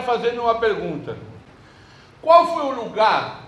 terminar 0.00 0.02
fazendo 0.02 0.42
uma 0.42 0.58
pergunta. 0.58 1.16
Qual 2.20 2.54
foi 2.54 2.64
o 2.64 2.84
lugar 2.84 3.44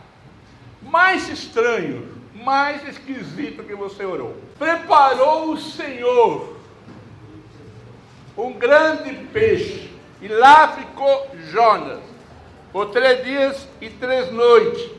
mais 0.82 1.28
estranho, 1.28 2.08
mais 2.34 2.86
esquisito 2.86 3.64
que 3.64 3.74
você 3.74 4.04
orou? 4.04 4.36
Preparou 4.58 5.52
o 5.52 5.58
Senhor 5.58 6.56
um 8.36 8.52
grande 8.54 9.12
peixe, 9.32 9.90
e 10.22 10.28
lá 10.28 10.68
ficou 10.68 11.30
Jonas, 11.50 12.00
por 12.72 12.86
três 12.86 13.22
dias 13.24 13.68
e 13.78 13.90
três 13.90 14.32
noites. 14.32 14.90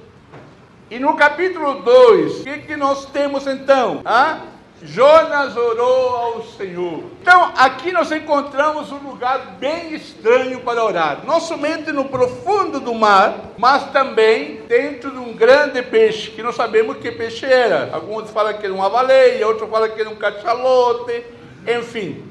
E 0.92 1.00
no 1.00 1.16
capítulo 1.16 1.82
2, 1.82 2.42
o 2.42 2.44
que, 2.44 2.58
que 2.60 2.76
nós 2.76 3.08
temos 3.08 3.48
então? 3.48 4.04
Hã? 4.06 4.42
Jonas 4.86 5.56
orou 5.56 6.16
ao 6.16 6.44
Senhor. 6.44 7.06
Então, 7.22 7.54
aqui 7.56 7.94
nós 7.94 8.12
encontramos 8.12 8.92
um 8.92 8.98
lugar 8.98 9.56
bem 9.58 9.94
estranho 9.94 10.60
para 10.60 10.84
orar. 10.84 11.22
Não 11.26 11.40
somente 11.40 11.90
no 11.94 12.06
profundo 12.06 12.82
do 12.82 12.94
mar, 12.94 13.34
mas 13.58 13.90
também 13.92 14.62
dentro 14.68 15.10
de 15.10 15.18
um 15.18 15.34
grande 15.34 15.82
peixe, 15.82 16.32
que 16.32 16.44
não 16.44 16.52
sabemos 16.52 16.98
que 16.98 17.12
peixe 17.14 17.46
era. 17.46 17.92
Alguns 17.94 18.30
falam 18.30 18.54
que 18.56 18.66
era 18.66 18.74
uma 18.74 18.90
baleia, 18.90 19.48
outros 19.48 19.70
falam 19.70 19.90
que 19.90 20.02
era 20.02 20.10
um 20.10 20.18
cachalote, 20.18 21.24
enfim. 21.66 22.30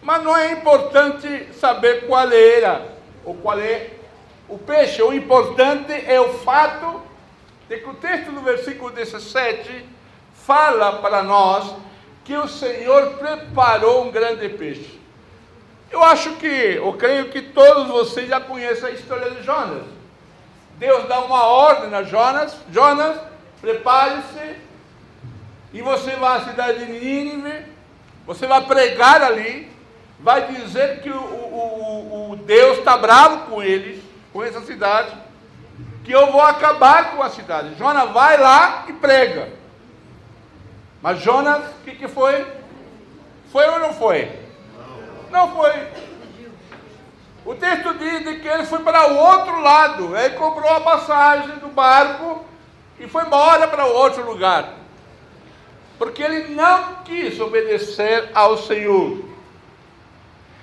Mas 0.00 0.22
não 0.22 0.36
é 0.36 0.52
importante 0.52 1.48
saber 1.52 2.06
qual 2.06 2.30
era 2.30 2.92
ou 3.24 3.34
qual 3.34 3.58
é 3.58 3.90
o 4.48 4.56
peixe. 4.56 5.02
O 5.02 5.12
importante 5.12 5.92
é 6.06 6.20
o 6.20 6.32
fato 6.34 7.02
de 7.68 7.76
que 7.78 7.88
o 7.90 7.94
texto 7.94 8.30
do 8.30 8.40
versículo 8.40 8.92
17 8.92 9.84
fala 10.32 10.92
para 10.92 11.24
nós 11.24 11.87
que 12.28 12.36
o 12.36 12.46
Senhor 12.46 13.14
preparou 13.14 14.04
um 14.04 14.10
grande 14.10 14.50
peixe. 14.50 15.00
Eu 15.90 16.02
acho 16.02 16.32
que, 16.32 16.46
eu 16.46 16.92
creio 16.92 17.30
que 17.30 17.40
todos 17.40 17.88
vocês 17.88 18.28
já 18.28 18.38
conhecem 18.38 18.86
a 18.86 18.90
história 18.90 19.30
de 19.30 19.42
Jonas. 19.42 19.84
Deus 20.76 21.08
dá 21.08 21.20
uma 21.20 21.46
ordem 21.46 21.94
a 21.94 22.02
Jonas: 22.02 22.54
Jonas, 22.70 23.18
prepare-se 23.62 24.56
e 25.72 25.80
você 25.80 26.10
vai 26.16 26.36
à 26.36 26.44
cidade 26.44 26.84
de 26.84 26.92
Nínive, 26.92 27.64
você 28.26 28.46
vai 28.46 28.60
pregar 28.66 29.22
ali, 29.22 29.72
vai 30.20 30.52
dizer 30.52 31.00
que 31.00 31.08
o, 31.08 31.22
o, 31.22 32.32
o 32.32 32.36
Deus 32.36 32.76
está 32.76 32.98
bravo 32.98 33.46
com 33.46 33.62
eles, 33.62 34.04
com 34.34 34.44
essa 34.44 34.60
cidade, 34.60 35.16
que 36.04 36.12
eu 36.12 36.30
vou 36.30 36.42
acabar 36.42 37.12
com 37.12 37.22
a 37.22 37.30
cidade. 37.30 37.74
Jonas 37.78 38.10
vai 38.10 38.38
lá 38.38 38.84
e 38.86 38.92
prega. 38.92 39.48
Mas 41.00 41.20
Jonas, 41.20 41.64
o 41.64 41.84
que, 41.84 41.94
que 41.94 42.08
foi? 42.08 42.46
Foi 43.52 43.66
ou 43.66 43.78
não 43.78 43.92
foi? 43.92 44.30
Não 45.30 45.54
foi. 45.54 45.72
O 47.44 47.54
texto 47.54 47.94
diz 47.94 48.40
que 48.40 48.48
ele 48.48 48.66
foi 48.66 48.80
para 48.80 49.12
o 49.12 49.16
outro 49.16 49.60
lado. 49.60 50.16
Ele 50.16 50.34
comprou 50.34 50.70
a 50.70 50.80
passagem 50.80 51.56
do 51.58 51.68
barco 51.68 52.44
e 52.98 53.06
foi 53.06 53.24
embora 53.24 53.66
para 53.68 53.86
outro 53.86 54.24
lugar. 54.24 54.74
Porque 55.98 56.22
ele 56.22 56.54
não 56.54 56.96
quis 57.04 57.40
obedecer 57.40 58.30
ao 58.34 58.58
Senhor. 58.58 59.24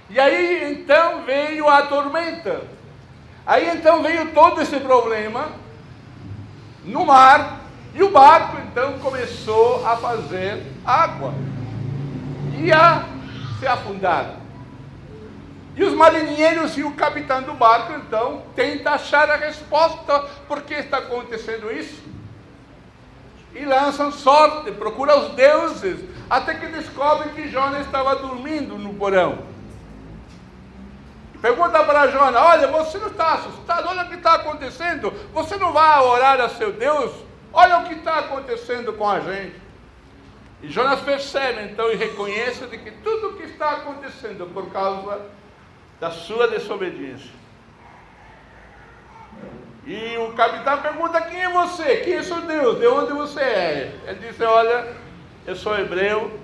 E 0.09 0.19
aí 0.19 0.73
então 0.73 1.23
veio 1.23 1.67
a 1.67 1.83
tormenta. 1.83 2.61
Aí 3.45 3.69
então 3.69 4.03
veio 4.03 4.31
todo 4.33 4.61
esse 4.61 4.80
problema 4.80 5.50
no 6.83 7.06
mar 7.06 7.65
e 7.96 8.04
o 8.04 8.12
barco 8.12 8.58
então 8.60 9.00
começou 9.00 9.88
a 9.88 9.96
fazer 9.96 10.62
água 10.86 11.34
e 12.58 12.69
a 12.72 13.06
se 13.58 13.66
afundar. 13.66 14.36
E 15.78 15.84
os 15.84 15.94
marinheiros 15.94 16.78
e 16.78 16.84
o 16.84 16.92
capitão 16.92 17.42
do 17.42 17.53
barco 17.53 17.94
então 17.94 18.44
tentam 18.53 18.94
achar 18.94 19.30
a 19.30 19.38
resposta 19.38 20.19
por 20.46 20.62
que 20.64 20.74
está 20.74 20.97
acontecendo 20.97 21.72
isso. 21.72 22.03
E 23.53 23.64
lançam 23.64 24.12
sorte, 24.12 24.72
procuram 24.74 25.28
os 25.28 25.36
deuses, 25.36 26.03
até 26.30 26.53
que 26.56 26.68
descobrem 26.68 27.34
que 27.34 27.48
Jonas 27.50 27.86
estava 27.86 28.18
dormindo 28.18 28.78
no 28.78 28.94
porão. 28.96 29.40
Pergunta 31.42 31.81
para 31.86 32.08
Jonas: 32.08 32.42
Olha, 32.42 32.68
você 32.68 32.98
não 32.98 33.08
está 33.08 33.36
assustado? 33.36 33.88
Olha 33.88 34.03
o 34.03 34.09
que 34.09 34.16
está 34.16 34.34
acontecendo. 34.34 35.14
Você 35.34 35.56
não 35.56 35.72
vai 35.72 36.02
orar 36.02 36.42
a 36.42 36.50
seu 36.50 36.74
Deus? 36.74 37.25
Olha 37.58 37.78
o 37.78 37.86
que 37.86 37.94
está 37.94 38.20
acontecendo 38.20 38.92
com 38.92 39.10
a 39.10 39.22
gente. 39.22 39.56
E 40.62 40.70
Jonas 40.70 41.00
percebe 41.00 41.64
então 41.64 41.90
e 41.90 41.96
reconhece 41.96 42.66
de 42.68 42.78
que 42.78 42.92
tudo 42.92 43.30
o 43.30 43.34
que 43.38 43.44
está 43.44 43.72
acontecendo 43.72 44.46
por 44.54 44.70
causa 44.72 45.26
da 45.98 46.12
sua 46.12 46.50
desobediência. 46.50 47.32
E 49.88 50.18
o 50.18 50.34
capitão 50.34 50.82
pergunta: 50.82 51.22
Quem 51.22 51.44
é 51.44 51.50
você? 51.50 51.98
Quem 51.98 52.16
é 52.16 52.24
seu 52.24 52.42
Deus? 52.42 52.78
De 52.78 52.88
onde 52.88 53.14
você 53.14 53.40
é? 53.40 54.00
Ele 54.06 54.28
disse: 54.28 54.44
Olha, 54.44 54.94
eu 55.48 55.56
sou 55.56 55.80
hebreu, 55.80 56.38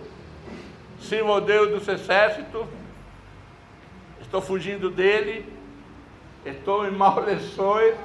sirvo 1.02 1.34
ao 1.34 1.42
Deus 1.42 1.72
dos 1.72 1.88
exércitos, 1.90 2.66
estou 4.22 4.40
fugindo 4.40 4.90
dele, 4.90 5.46
estou 6.46 6.88
em 6.88 6.92
maus 6.96 7.28
lições 7.28 7.96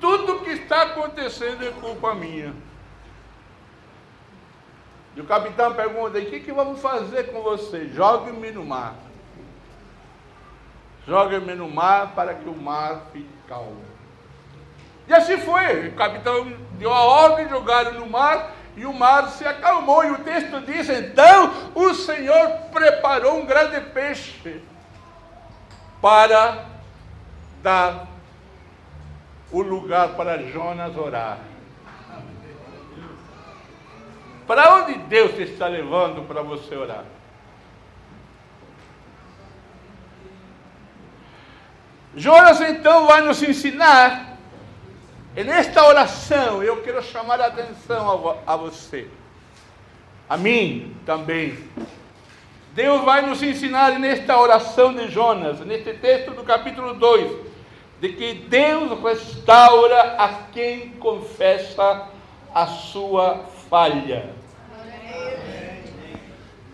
tudo 0.00 0.40
que 0.40 0.50
está 0.50 0.82
acontecendo 0.82 1.66
é 1.66 1.70
culpa 1.72 2.14
minha. 2.14 2.54
E 5.14 5.20
o 5.20 5.24
capitão 5.24 5.74
pergunta: 5.74 6.18
o 6.18 6.26
que, 6.26 6.40
que 6.40 6.52
vamos 6.52 6.80
fazer 6.80 7.32
com 7.32 7.42
você? 7.42 7.88
Jogue-me 7.88 8.50
no 8.50 8.64
mar. 8.64 8.94
Jogue-me 11.06 11.54
no 11.54 11.68
mar 11.68 12.12
para 12.14 12.34
que 12.34 12.48
o 12.48 12.54
mar 12.54 13.06
fique 13.12 13.28
calmo. 13.48 13.84
E 15.08 15.14
assim 15.14 15.38
foi. 15.38 15.88
O 15.88 15.94
capitão 15.94 16.52
deu 16.72 16.92
a 16.92 17.00
ordem, 17.00 17.48
jogaram 17.48 17.92
no 17.92 18.06
mar 18.06 18.52
e 18.76 18.84
o 18.84 18.92
mar 18.92 19.30
se 19.30 19.46
acalmou. 19.46 20.04
E 20.04 20.10
o 20.10 20.18
texto 20.18 20.60
diz: 20.60 20.88
então 20.90 21.52
o 21.74 21.94
Senhor 21.94 22.50
preparou 22.72 23.38
um 23.38 23.46
grande 23.46 23.80
peixe 23.92 24.60
para 26.00 26.66
dar 27.62 28.15
o 29.50 29.62
lugar 29.62 30.10
para 30.16 30.42
Jonas 30.42 30.96
orar. 30.96 31.38
Para 34.46 34.76
onde 34.76 34.94
Deus 34.94 35.34
te 35.34 35.42
está 35.42 35.66
levando 35.66 36.26
para 36.26 36.42
você 36.42 36.76
orar? 36.76 37.04
Jonas 42.14 42.60
então 42.62 43.06
vai 43.06 43.20
nos 43.20 43.42
ensinar, 43.42 44.38
e 45.36 45.44
nesta 45.44 45.84
oração 45.84 46.62
eu 46.62 46.82
quero 46.82 47.02
chamar 47.02 47.40
a 47.42 47.46
atenção 47.46 48.40
a, 48.46 48.54
a 48.54 48.56
você, 48.56 49.06
a 50.26 50.36
mim 50.36 50.96
também. 51.04 51.58
Deus 52.72 53.04
vai 53.04 53.20
nos 53.20 53.42
ensinar 53.42 53.98
nesta 53.98 54.38
oração 54.38 54.94
de 54.94 55.08
Jonas, 55.08 55.60
neste 55.60 55.92
texto 55.94 56.30
do 56.30 56.42
capítulo 56.42 56.94
2, 56.94 57.46
de 58.00 58.10
que 58.10 58.34
Deus 58.34 59.00
restaura 59.02 60.16
a 60.18 60.28
quem 60.52 60.90
confessa 60.90 62.08
a 62.54 62.66
sua 62.66 63.44
falha. 63.68 64.30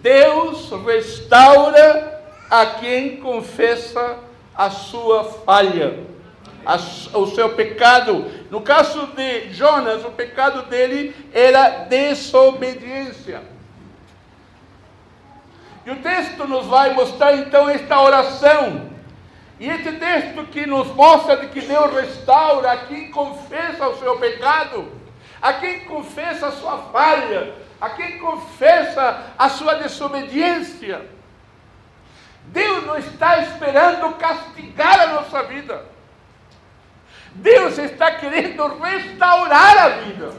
Deus 0.01 0.71
restaura 0.85 2.23
a 2.51 2.67
quem 2.67 3.17
confessa 3.19 4.19
a 4.55 4.69
sua 4.69 5.25
falha, 5.25 6.01
o 7.15 7.27
seu 7.29 7.51
pecado. 7.51 8.27
No 8.51 8.61
caso 8.61 9.07
de 9.09 9.53
Jonas, 9.53 10.05
o 10.05 10.11
pecado 10.11 10.63
dele 10.63 11.15
era 11.33 11.85
desobediência. 11.85 13.43
E 15.87 15.91
o 15.91 15.97
texto 15.97 16.47
nos 16.47 16.67
vai 16.67 16.95
mostrar 16.95 17.37
então 17.37 17.69
esta 17.69 18.01
oração 18.01 18.92
e 19.59 19.69
esse 19.69 19.93
texto 19.93 20.45
que 20.47 20.67
nos 20.67 20.89
mostra 20.89 21.37
de 21.37 21.49
que 21.49 21.61
Deus 21.61 21.93
restaura 21.95 22.73
a 22.73 22.77
quem 22.87 23.11
confessa 23.11 23.89
o 23.89 23.99
seu 23.99 24.19
pecado, 24.19 24.91
a 25.41 25.53
quem 25.55 25.81
confessa 25.85 26.49
a 26.49 26.53
sua 26.53 26.79
falha, 26.93 27.55
a 27.81 27.91
quem 27.91 28.19
confessa 28.19 29.33
a 29.39 29.49
sua 29.49 29.75
desobediência. 29.77 31.07
Deus 32.47 32.85
não 32.87 32.99
está 32.99 33.39
esperando 33.39 34.15
castigar 34.17 35.01
a 35.01 35.07
nossa 35.09 35.43
vida. 35.45 35.85
Deus 37.35 37.79
está 37.79 38.11
querendo 38.13 38.67
restaurar 38.79 39.79
a 39.79 39.89
vida. 39.89 40.33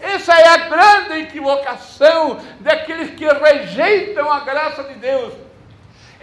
Essa 0.00 0.38
é 0.38 0.48
a 0.48 0.56
grande 0.56 1.20
equivocação 1.20 2.38
daqueles 2.60 3.10
que 3.14 3.26
rejeitam 3.26 4.30
a 4.30 4.40
graça 4.40 4.84
de 4.84 4.94
Deus. 4.94 5.43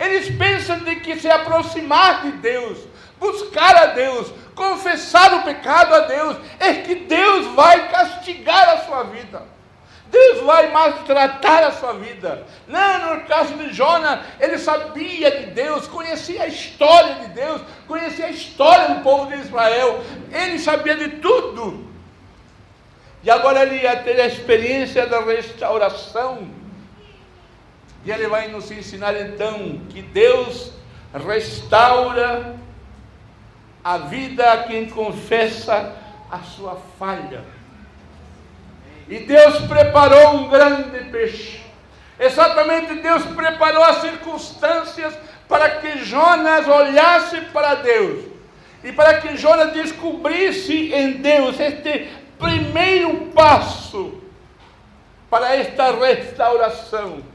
Eles 0.01 0.35
pensam 0.35 0.79
de 0.79 0.95
que 0.95 1.15
se 1.19 1.29
aproximar 1.29 2.23
de 2.23 2.31
Deus, 2.31 2.79
buscar 3.19 3.75
a 3.75 3.85
Deus, 3.85 4.33
confessar 4.55 5.31
o 5.35 5.43
pecado 5.43 5.93
a 5.93 5.99
Deus, 5.99 6.37
é 6.59 6.73
que 6.73 6.95
Deus 6.95 7.45
vai 7.53 7.87
castigar 7.87 8.67
a 8.69 8.77
sua 8.79 9.03
vida. 9.03 9.43
Deus 10.07 10.41
vai 10.41 10.71
maltratar 10.71 11.65
a 11.65 11.71
sua 11.73 11.93
vida. 11.93 12.47
Não, 12.67 13.15
no 13.15 13.25
caso 13.25 13.53
de 13.53 13.71
Jonas, 13.71 14.25
ele 14.39 14.57
sabia 14.57 15.29
de 15.29 15.45
Deus, 15.51 15.85
conhecia 15.85 16.43
a 16.43 16.47
história 16.47 17.15
de 17.15 17.27
Deus, 17.27 17.61
conhecia 17.87 18.25
a 18.25 18.31
história 18.31 18.95
do 18.95 19.03
povo 19.03 19.27
de 19.27 19.39
Israel, 19.39 20.03
ele 20.31 20.57
sabia 20.57 20.97
de 20.97 21.09
tudo. 21.17 21.87
E 23.21 23.29
agora 23.29 23.61
ele 23.61 23.83
ia 23.83 23.97
ter 23.97 24.19
a 24.19 24.25
experiência 24.25 25.05
da 25.05 25.21
restauração. 25.21 26.60
E 28.03 28.11
ele 28.11 28.27
vai 28.27 28.47
nos 28.47 28.71
ensinar 28.71 29.15
então 29.19 29.81
que 29.89 30.01
Deus 30.01 30.71
restaura 31.13 32.55
a 33.83 33.97
vida 33.97 34.51
a 34.51 34.63
quem 34.63 34.89
confessa 34.89 35.95
a 36.29 36.39
sua 36.39 36.77
falha. 36.97 37.43
E 39.07 39.19
Deus 39.19 39.59
preparou 39.65 40.35
um 40.35 40.49
grande 40.49 41.03
peixe. 41.11 41.61
Exatamente, 42.19 42.95
Deus 42.95 43.23
preparou 43.25 43.83
as 43.83 43.97
circunstâncias 43.97 45.13
para 45.47 45.69
que 45.69 46.05
Jonas 46.05 46.67
olhasse 46.67 47.41
para 47.51 47.75
Deus 47.75 48.25
e 48.83 48.91
para 48.91 49.19
que 49.19 49.35
Jonas 49.35 49.73
descobrisse 49.73 50.93
em 50.93 51.13
Deus 51.13 51.59
este 51.59 52.09
primeiro 52.39 53.27
passo 53.33 54.21
para 55.29 55.55
esta 55.55 55.91
restauração 55.91 57.30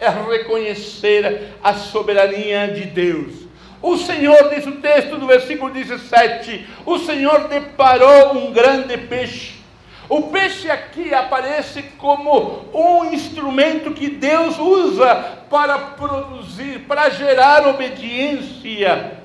é 0.00 0.08
reconhecer 0.08 1.54
a 1.62 1.74
soberania 1.74 2.68
de 2.68 2.84
Deus. 2.86 3.48
O 3.80 3.96
Senhor, 3.96 4.48
diz 4.48 4.66
o 4.66 4.72
texto 4.72 5.16
do 5.16 5.26
versículo 5.26 5.72
17: 5.72 6.66
o 6.84 6.98
Senhor 6.98 7.48
deparou 7.48 8.34
um 8.34 8.52
grande 8.52 8.96
peixe 8.96 9.58
o 10.08 10.22
peixe 10.22 10.70
aqui 10.70 11.12
aparece 11.12 11.82
como 11.98 12.64
um 12.72 13.12
instrumento 13.12 13.92
que 13.92 14.08
Deus 14.08 14.58
usa 14.58 15.14
para 15.50 15.78
produzir, 15.78 16.86
para 16.88 17.10
gerar 17.10 17.68
obediência. 17.68 19.18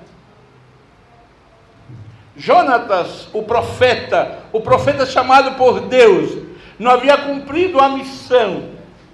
Jonatas, 2.35 3.29
o 3.31 3.43
profeta, 3.43 4.39
o 4.51 4.59
profeta 4.59 5.05
chamado 5.05 5.55
por 5.55 5.81
Deus, 5.81 6.43
não 6.77 6.91
havia 6.91 7.15
cumprido 7.17 7.79
a 7.79 7.87
missão, 7.87 8.71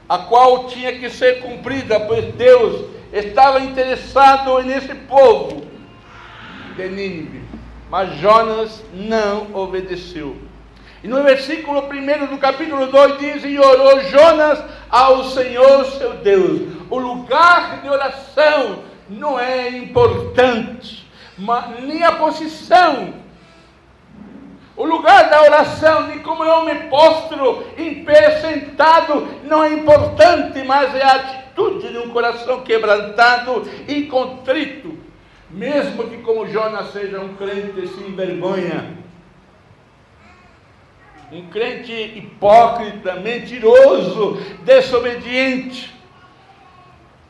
a 0.09 0.17
qual 0.17 0.65
tinha 0.65 0.97
que 0.97 1.07
ser 1.07 1.39
cumprida, 1.39 1.99
pois 1.99 2.33
Deus 2.33 2.89
estava 3.13 3.59
interessado 3.59 4.59
nesse 4.63 4.95
povo 4.95 5.63
de 6.75 6.89
Nínive. 6.89 7.43
Mas 7.91 8.17
Jonas 8.17 8.83
não 8.91 9.53
obedeceu. 9.53 10.35
E 11.03 11.07
no 11.07 11.23
versículo 11.23 11.83
1 11.87 12.25
do 12.25 12.37
capítulo 12.39 12.87
2 12.87 13.19
diz: 13.19 13.43
E 13.45 13.57
orou 13.57 14.01
Jonas 14.05 14.61
ao 14.89 15.23
Senhor 15.25 15.85
seu 15.85 16.15
Deus. 16.15 16.61
O 16.89 16.97
lugar 16.97 17.81
de 17.81 17.89
oração 17.89 18.79
não 19.07 19.39
é 19.39 19.69
importante, 19.69 21.07
nem 21.81 22.03
a 22.03 22.13
posição. 22.13 23.13
O 24.79 24.85
lugar 24.85 25.29
da 25.29 25.41
oração, 25.41 26.07
de 26.07 26.19
como 26.19 26.41
eu 26.41 26.63
me 26.63 26.73
postro 26.87 27.67
em 27.77 28.05
pé 28.05 28.39
sentado, 28.39 29.27
não 29.43 29.61
é 29.61 29.73
importante, 29.73 30.63
mas 30.63 30.95
é 30.95 31.03
a 31.03 31.15
atitude 31.15 31.89
de 31.89 31.97
um 31.97 32.11
coração 32.11 32.61
quebrantado 32.61 33.69
e 33.89 34.03
contrito. 34.03 34.97
Mesmo 35.49 36.07
que, 36.07 36.19
como 36.19 36.47
Jonas, 36.47 36.93
seja 36.93 37.19
um 37.19 37.35
crente 37.35 37.89
sem 37.89 38.15
vergonha 38.15 38.97
um 41.31 41.47
crente 41.49 41.91
hipócrita, 41.91 43.15
mentiroso, 43.17 44.37
desobediente. 44.63 45.93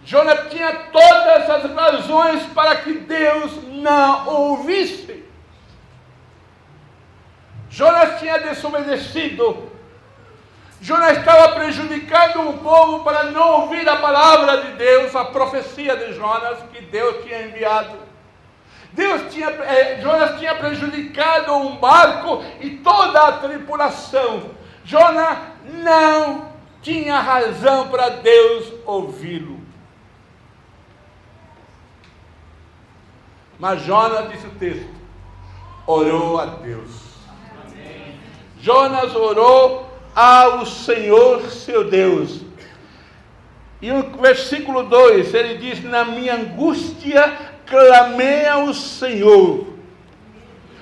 Jonas 0.05 0.49
tinha 0.49 0.71
todas 0.71 1.49
as 1.49 1.75
razões 1.75 2.43
para 2.53 2.77
que 2.77 2.93
Deus 2.93 3.59
não 3.67 4.27
ouvisse. 4.27 5.28
Jonas 7.69 8.19
tinha 8.19 8.39
desobedecido. 8.39 9.69
Jonas 10.81 11.18
estava 11.18 11.56
prejudicando 11.56 12.50
o 12.50 12.57
povo 12.57 13.04
para 13.04 13.25
não 13.25 13.62
ouvir 13.62 13.88
a 13.88 13.98
palavra 13.98 14.62
de 14.62 14.71
Deus, 14.74 15.16
a 15.16 15.25
profecia 15.25 15.95
de 15.95 16.13
Jonas 16.13 16.60
que 16.74 16.81
Deus 16.81 17.24
tinha 17.24 17.44
enviado. 17.44 17.98
Deus 18.94 19.31
tinha, 19.31 19.50
eh, 19.50 20.00
Jonas 20.01 20.39
tinha 20.39 20.56
prejudicado 20.56 21.54
um 21.54 21.77
barco 21.77 22.44
e 22.60 22.77
toda 22.77 23.27
a 23.27 23.31
tripulação. 23.33 24.51
Jonas 24.83 25.38
não 25.66 26.50
tinha 26.81 27.19
razão 27.19 27.89
para 27.89 28.10
Deus 28.10 28.74
ouvi-lo. 28.86 29.60
Mas 33.60 33.81
Jonas, 33.81 34.30
disse 34.30 34.48
o 34.48 34.51
texto, 34.51 34.89
orou 35.86 36.39
a 36.39 36.45
Deus. 36.45 37.08
Jonas 38.61 39.15
orou 39.15 39.89
ao 40.15 40.65
Senhor 40.65 41.50
seu 41.50 41.89
Deus. 41.89 42.41
E 43.81 43.91
o 43.91 44.11
versículo 44.17 44.83
2, 44.83 45.33
ele 45.33 45.57
diz: 45.57 45.83
Na 45.83 46.03
minha 46.03 46.35
angústia 46.35 47.38
clamei 47.65 48.45
ao 48.45 48.73
Senhor. 48.73 49.67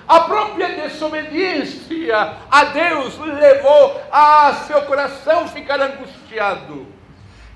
A 0.07 0.21
própria 0.21 0.69
desobediência 0.69 2.37
a 2.49 2.63
Deus 2.65 3.17
levou 3.19 4.01
a 4.09 4.53
seu 4.65 4.81
coração 4.83 5.47
ficar 5.49 5.81
angustiado. 5.81 6.87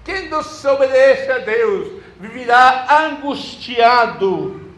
Quem 0.04 0.30
desobedece 0.30 1.32
a 1.32 1.38
Deus 1.38 2.04
viverá 2.20 3.06
angustiado. 3.06 4.70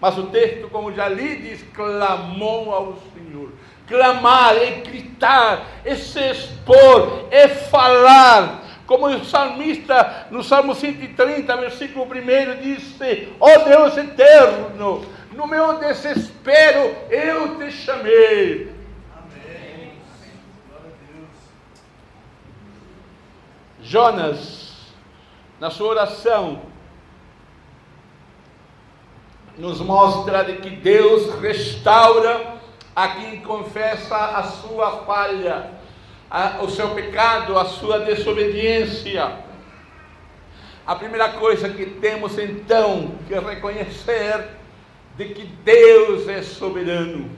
Mas 0.00 0.18
o 0.18 0.24
texto, 0.24 0.68
como 0.70 0.92
já 0.92 1.08
li, 1.08 1.36
diz: 1.36 1.62
clamou 1.72 2.74
ao. 2.74 2.98
Clamar 3.90 4.56
é 4.56 4.70
gritar, 4.82 5.66
é 5.84 5.96
se 5.96 6.20
expor, 6.20 7.26
é 7.32 7.48
falar 7.48 8.62
como 8.86 9.06
o 9.06 9.24
salmista, 9.24 10.28
no 10.30 10.44
Salmo 10.44 10.74
130, 10.76 11.56
versículo 11.56 12.06
1, 12.06 12.60
disse: 12.60 13.32
Ó 13.40 13.48
oh 13.48 13.64
Deus 13.64 13.96
eterno, 13.96 15.04
no 15.32 15.46
meu 15.46 15.78
desespero 15.78 16.96
eu 17.10 17.58
te 17.58 17.72
chamei. 17.72 18.72
Amém. 19.16 19.92
Jonas, 23.82 24.92
na 25.58 25.70
sua 25.70 25.88
oração, 25.88 26.62
nos 29.58 29.80
mostra 29.80 30.44
de 30.44 30.58
que 30.58 30.70
Deus 30.70 31.40
restaura 31.40 32.59
a 32.94 33.08
quem 33.08 33.40
confessa 33.40 34.16
a 34.16 34.42
sua 34.44 35.04
falha 35.04 35.80
a, 36.30 36.62
o 36.62 36.70
seu 36.70 36.90
pecado, 36.90 37.58
a 37.58 37.64
sua 37.64 38.00
desobediência. 38.00 39.32
A 40.86 40.94
primeira 40.94 41.30
coisa 41.30 41.68
que 41.68 41.84
temos 41.86 42.38
então 42.38 43.12
que 43.26 43.34
reconhecer 43.38 44.48
de 45.16 45.26
que 45.26 45.44
Deus 45.64 46.28
é 46.28 46.42
soberano. 46.42 47.30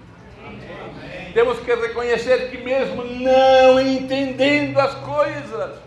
Amém. 0.46 1.32
Temos 1.32 1.58
que 1.60 1.74
reconhecer 1.74 2.50
que 2.50 2.58
mesmo 2.58 3.04
não 3.04 3.80
entendendo 3.80 4.78
as 4.78 4.94
coisas, 4.96 5.78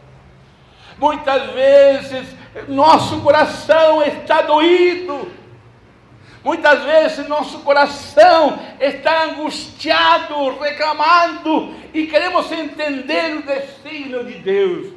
muitas 0.98 1.52
vezes 1.52 2.28
nosso 2.68 3.22
coração 3.22 4.04
está 4.04 4.42
doído 4.42 5.32
Muitas 6.46 6.84
vezes 6.84 7.28
nosso 7.28 7.58
coração 7.62 8.60
está 8.80 9.24
angustiado, 9.24 10.60
reclamando 10.60 11.74
e 11.92 12.06
queremos 12.06 12.52
entender 12.52 13.38
o 13.38 13.42
destino 13.42 14.24
de 14.24 14.34
Deus. 14.36 14.94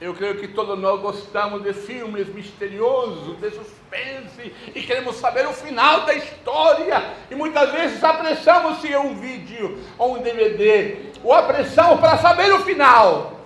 Eu 0.00 0.14
creio 0.14 0.38
que 0.38 0.46
todos 0.46 0.78
nós 0.78 1.00
gostamos 1.00 1.64
de 1.64 1.72
filmes 1.74 2.32
misteriosos, 2.32 3.36
de 3.40 3.50
suspense, 3.50 4.54
e 4.76 4.80
queremos 4.80 5.16
saber 5.16 5.48
o 5.48 5.52
final 5.52 6.02
da 6.02 6.14
história. 6.14 7.02
E 7.28 7.34
muitas 7.34 7.72
vezes 7.72 8.04
apressamos 8.04 8.80
se 8.80 8.92
é 8.92 8.98
um 9.00 9.16
vídeo 9.16 9.76
ou 9.98 10.18
um 10.18 10.22
DVD, 10.22 10.98
ou 11.24 11.34
apressamos 11.34 11.98
para 11.98 12.16
saber 12.18 12.52
o 12.52 12.60
final. 12.60 13.40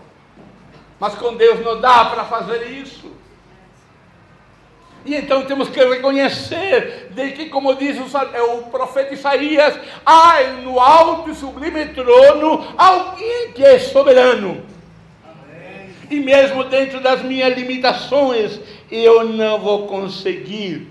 Mas 1.00 1.14
com 1.14 1.34
Deus 1.34 1.64
não 1.64 1.80
dá 1.80 2.04
para 2.04 2.24
fazer 2.24 2.66
isso. 2.70 3.15
E 5.06 5.14
então 5.14 5.44
temos 5.44 5.68
que 5.68 5.82
reconhecer 5.82 7.10
de 7.12 7.30
que, 7.30 7.48
como 7.48 7.76
diz 7.76 7.96
o, 7.96 8.18
é, 8.18 8.42
o 8.42 8.62
profeta 8.64 9.14
Isaías, 9.14 9.78
há 10.04 10.42
no 10.64 10.80
alto 10.80 11.30
e 11.30 11.34
sublime 11.34 11.86
trono 11.86 12.74
alguém 12.76 13.52
que 13.52 13.64
é 13.64 13.78
soberano. 13.78 14.66
Amém. 15.24 15.90
E 16.10 16.18
mesmo 16.18 16.64
dentro 16.64 17.00
das 17.00 17.22
minhas 17.22 17.56
limitações, 17.56 18.60
eu 18.90 19.24
não 19.28 19.60
vou 19.60 19.86
conseguir 19.86 20.88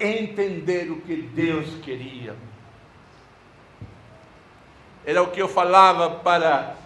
entender 0.00 0.90
o 0.90 1.02
que 1.02 1.16
Deus 1.16 1.66
queria. 1.82 2.34
era 5.04 5.22
o 5.22 5.26
que 5.26 5.42
eu 5.42 5.48
falava 5.48 6.08
para 6.08 6.76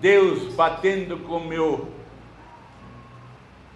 Deus 0.00 0.54
batendo 0.54 1.18
com 1.18 1.40
meu, 1.40 1.88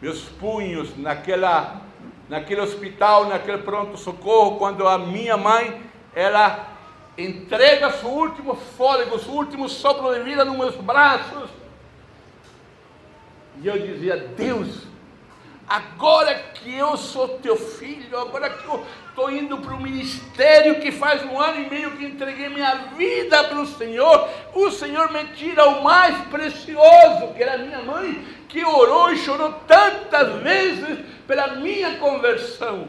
meus 0.00 0.22
punhos 0.22 0.96
naquela, 0.96 1.82
naquele 2.28 2.60
hospital, 2.60 3.26
naquele 3.26 3.58
pronto-socorro, 3.58 4.58
quando 4.58 4.86
a 4.86 4.98
minha 4.98 5.36
mãe, 5.36 5.80
ela 6.14 6.68
entrega 7.16 7.92
seu 7.92 8.10
último 8.10 8.54
fôlego, 8.54 9.18
seu 9.18 9.32
último 9.32 9.68
sopro 9.68 10.12
de 10.14 10.20
vida 10.20 10.44
nos 10.44 10.56
meus 10.56 10.76
braços. 10.76 11.50
E 13.62 13.66
eu 13.66 13.78
dizia, 13.78 14.16
Deus, 14.36 14.86
Agora 15.68 16.32
que 16.54 16.76
eu 16.76 16.96
sou 16.96 17.38
teu 17.38 17.56
filho, 17.56 18.16
agora 18.16 18.48
que 18.50 18.64
eu 18.64 18.86
estou 19.08 19.30
indo 19.30 19.58
para 19.58 19.74
o 19.74 19.80
ministério 19.80 20.80
que 20.80 20.92
faz 20.92 21.24
um 21.24 21.40
ano 21.40 21.60
e 21.60 21.68
meio 21.68 21.96
que 21.96 22.04
entreguei 22.04 22.48
minha 22.48 22.74
vida 22.96 23.42
para 23.44 23.60
o 23.60 23.66
Senhor, 23.66 24.28
o 24.54 24.70
Senhor 24.70 25.10
me 25.10 25.24
tira 25.34 25.66
o 25.68 25.82
mais 25.82 26.16
precioso, 26.28 27.34
que 27.34 27.42
era 27.42 27.58
minha 27.58 27.82
mãe, 27.82 28.24
que 28.48 28.64
orou 28.64 29.12
e 29.12 29.18
chorou 29.18 29.54
tantas 29.66 30.40
vezes 30.40 31.04
pela 31.26 31.56
minha 31.56 31.98
conversão. 31.98 32.88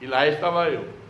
E 0.00 0.06
lá 0.06 0.26
estava 0.26 0.68
eu 0.68 1.01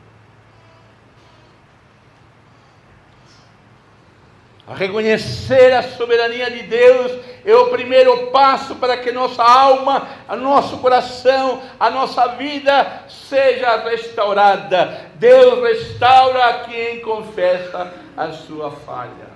A 4.73 4.75
reconhecer 4.75 5.71
a 5.75 5.83
soberania 5.83 6.51
de 6.51 6.63
Deus 6.63 7.21
é 7.45 7.55
o 7.55 7.69
primeiro 7.69 8.29
passo 8.29 8.77
para 8.77 8.97
que 8.97 9.13
nossa 9.13 9.43
alma, 9.43 10.09
o 10.27 10.37
nosso 10.37 10.79
coração, 10.79 11.61
a 11.79 11.91
nossa 11.91 12.29
vida 12.37 13.05
seja 13.07 13.85
restaurada. 13.87 15.11
Deus 15.17 15.63
restaura 15.63 16.61
quem 16.61 17.01
confessa 17.01 17.93
a 18.17 18.33
sua 18.33 18.71
falha, 18.71 19.29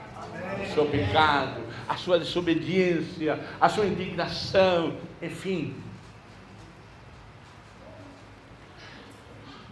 o 0.59 0.73
seu 0.73 0.87
pecado, 0.87 1.61
a 1.87 1.99
sua 1.99 2.19
desobediência, 2.19 3.38
a 3.61 3.69
sua 3.69 3.85
indignação, 3.85 4.95
enfim. 5.21 5.76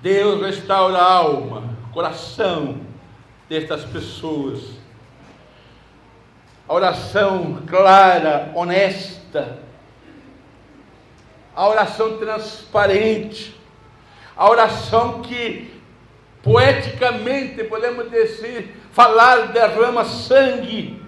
Deus 0.02 0.42
restaura 0.42 0.98
a 0.98 1.10
alma, 1.10 1.74
coração 1.90 2.80
destas 3.48 3.82
pessoas 3.86 4.83
a 6.68 6.74
oração 6.74 7.62
clara, 7.66 8.50
honesta, 8.54 9.58
a 11.54 11.68
oração 11.68 12.18
transparente, 12.18 13.54
a 14.36 14.48
oração 14.48 15.22
que 15.22 15.70
poeticamente 16.42 17.64
podemos 17.64 18.10
dizer, 18.10 18.76
falar 18.92 19.48
derrama 19.48 20.04
sangue, 20.04 21.02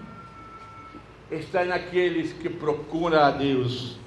está 1.30 1.64
naqueles 1.64 2.32
que 2.32 2.48
procuram 2.48 3.18
a 3.18 3.30
Deus. 3.30 3.98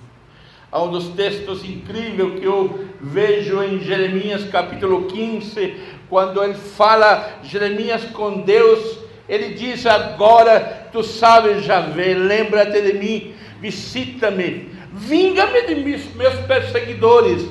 Há 0.71 0.81
um 0.83 0.91
dos 0.91 1.09
textos 1.09 1.63
incríveis 1.63 2.39
que 2.39 2.45
eu 2.45 2.87
vejo 3.01 3.61
em 3.63 3.79
Jeremias 3.79 4.43
capítulo 4.49 5.07
15, 5.07 5.75
quando 6.07 6.43
ele 6.43 6.53
fala 6.53 7.39
Jeremias 7.43 8.05
com 8.05 8.41
Deus, 8.41 8.99
ele 9.29 9.53
diz 9.53 9.85
agora 9.85 10.89
tu 10.91 11.03
sabes, 11.03 11.63
Javé, 11.63 12.15
lembra-te 12.15 12.81
de 12.81 12.93
mim, 12.93 13.35
visita-me, 13.61 14.71
vinga-me 14.91 15.61
de 15.67 15.75
meus 16.15 16.33
perseguidores. 16.47 17.47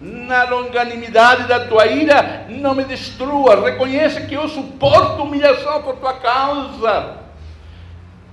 Na 0.00 0.44
longanimidade 0.44 1.46
da 1.46 1.66
tua 1.66 1.86
ira, 1.86 2.46
não 2.48 2.74
me 2.74 2.84
destrua. 2.84 3.60
Reconheça 3.62 4.22
que 4.22 4.34
eu 4.34 4.48
suporto 4.48 5.22
humilhação 5.22 5.82
por 5.82 5.96
tua 5.96 6.14
causa. 6.14 7.18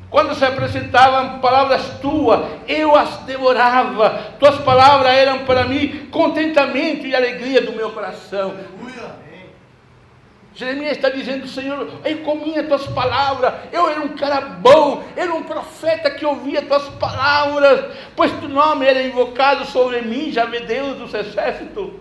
Quando 0.10 0.34
se 0.36 0.46
apresentavam 0.46 1.40
palavras 1.40 2.00
tuas, 2.00 2.46
eu 2.70 2.96
as 2.96 3.18
devorava. 3.24 4.12
Tuas 4.40 4.56
palavras 4.60 5.12
eram 5.12 5.40
para 5.40 5.66
mim 5.66 6.08
contentamento 6.10 7.06
e 7.06 7.14
alegria 7.14 7.62
do 7.62 7.74
meu 7.74 7.92
coração. 7.92 8.54
Jeremias 10.58 10.94
está 10.94 11.10
dizendo, 11.10 11.48
Senhor, 11.48 11.88
eu 12.04 12.18
comia 12.24 12.64
tuas 12.64 12.88
palavras, 12.88 13.54
eu 13.72 13.88
era 13.88 14.02
um 14.02 14.16
cara 14.16 14.42
bom, 14.42 15.04
era 15.16 15.32
um 15.32 15.44
profeta 15.44 16.10
que 16.10 16.26
ouvia 16.26 16.64
tuas 16.64 16.90
palavras, 16.96 17.96
pois 18.16 18.32
tu 18.32 18.50
nome 18.50 18.84
era 18.88 19.04
invocado 19.04 19.66
sobre 19.66 20.02
mim, 20.02 20.32
já 20.32 20.46
vê 20.46 20.62
Deus 20.62 20.98
dos 20.98 21.14
exércitos. 21.14 21.92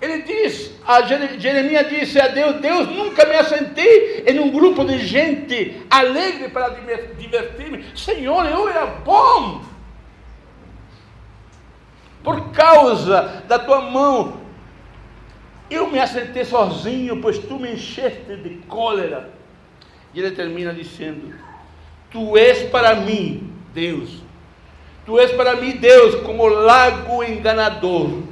Ele 0.00 0.22
diz, 0.22 0.72
a 0.86 1.02
Jeremias 1.02 1.90
disse 1.90 2.18
a 2.18 2.28
Deus, 2.28 2.56
Deus, 2.62 2.88
nunca 2.88 3.26
me 3.26 3.34
assentei 3.34 4.24
em 4.26 4.40
um 4.40 4.50
grupo 4.50 4.82
de 4.82 5.00
gente 5.06 5.82
alegre 5.90 6.48
para 6.48 6.70
divertir-me. 7.18 7.84
Senhor, 7.94 8.46
eu 8.46 8.66
era 8.70 8.86
bom. 8.86 9.60
Por 12.22 12.52
causa 12.52 13.42
da 13.46 13.58
tua 13.58 13.82
mão 13.82 14.40
eu 15.70 15.88
me 15.88 15.98
assentei 15.98 16.44
sozinho, 16.44 17.20
pois 17.20 17.38
tu 17.38 17.58
me 17.58 17.72
encheste 17.72 18.36
de 18.36 18.56
cólera. 18.66 19.30
E 20.12 20.18
ele 20.18 20.32
termina 20.32 20.74
dizendo: 20.74 21.32
Tu 22.10 22.36
és 22.36 22.68
para 22.70 22.96
mim, 22.96 23.52
Deus. 23.72 24.22
Tu 25.06 25.18
és 25.18 25.32
para 25.32 25.56
mim, 25.56 25.76
Deus, 25.76 26.16
como 26.16 26.46
lago 26.46 27.22
enganador. 27.22 28.22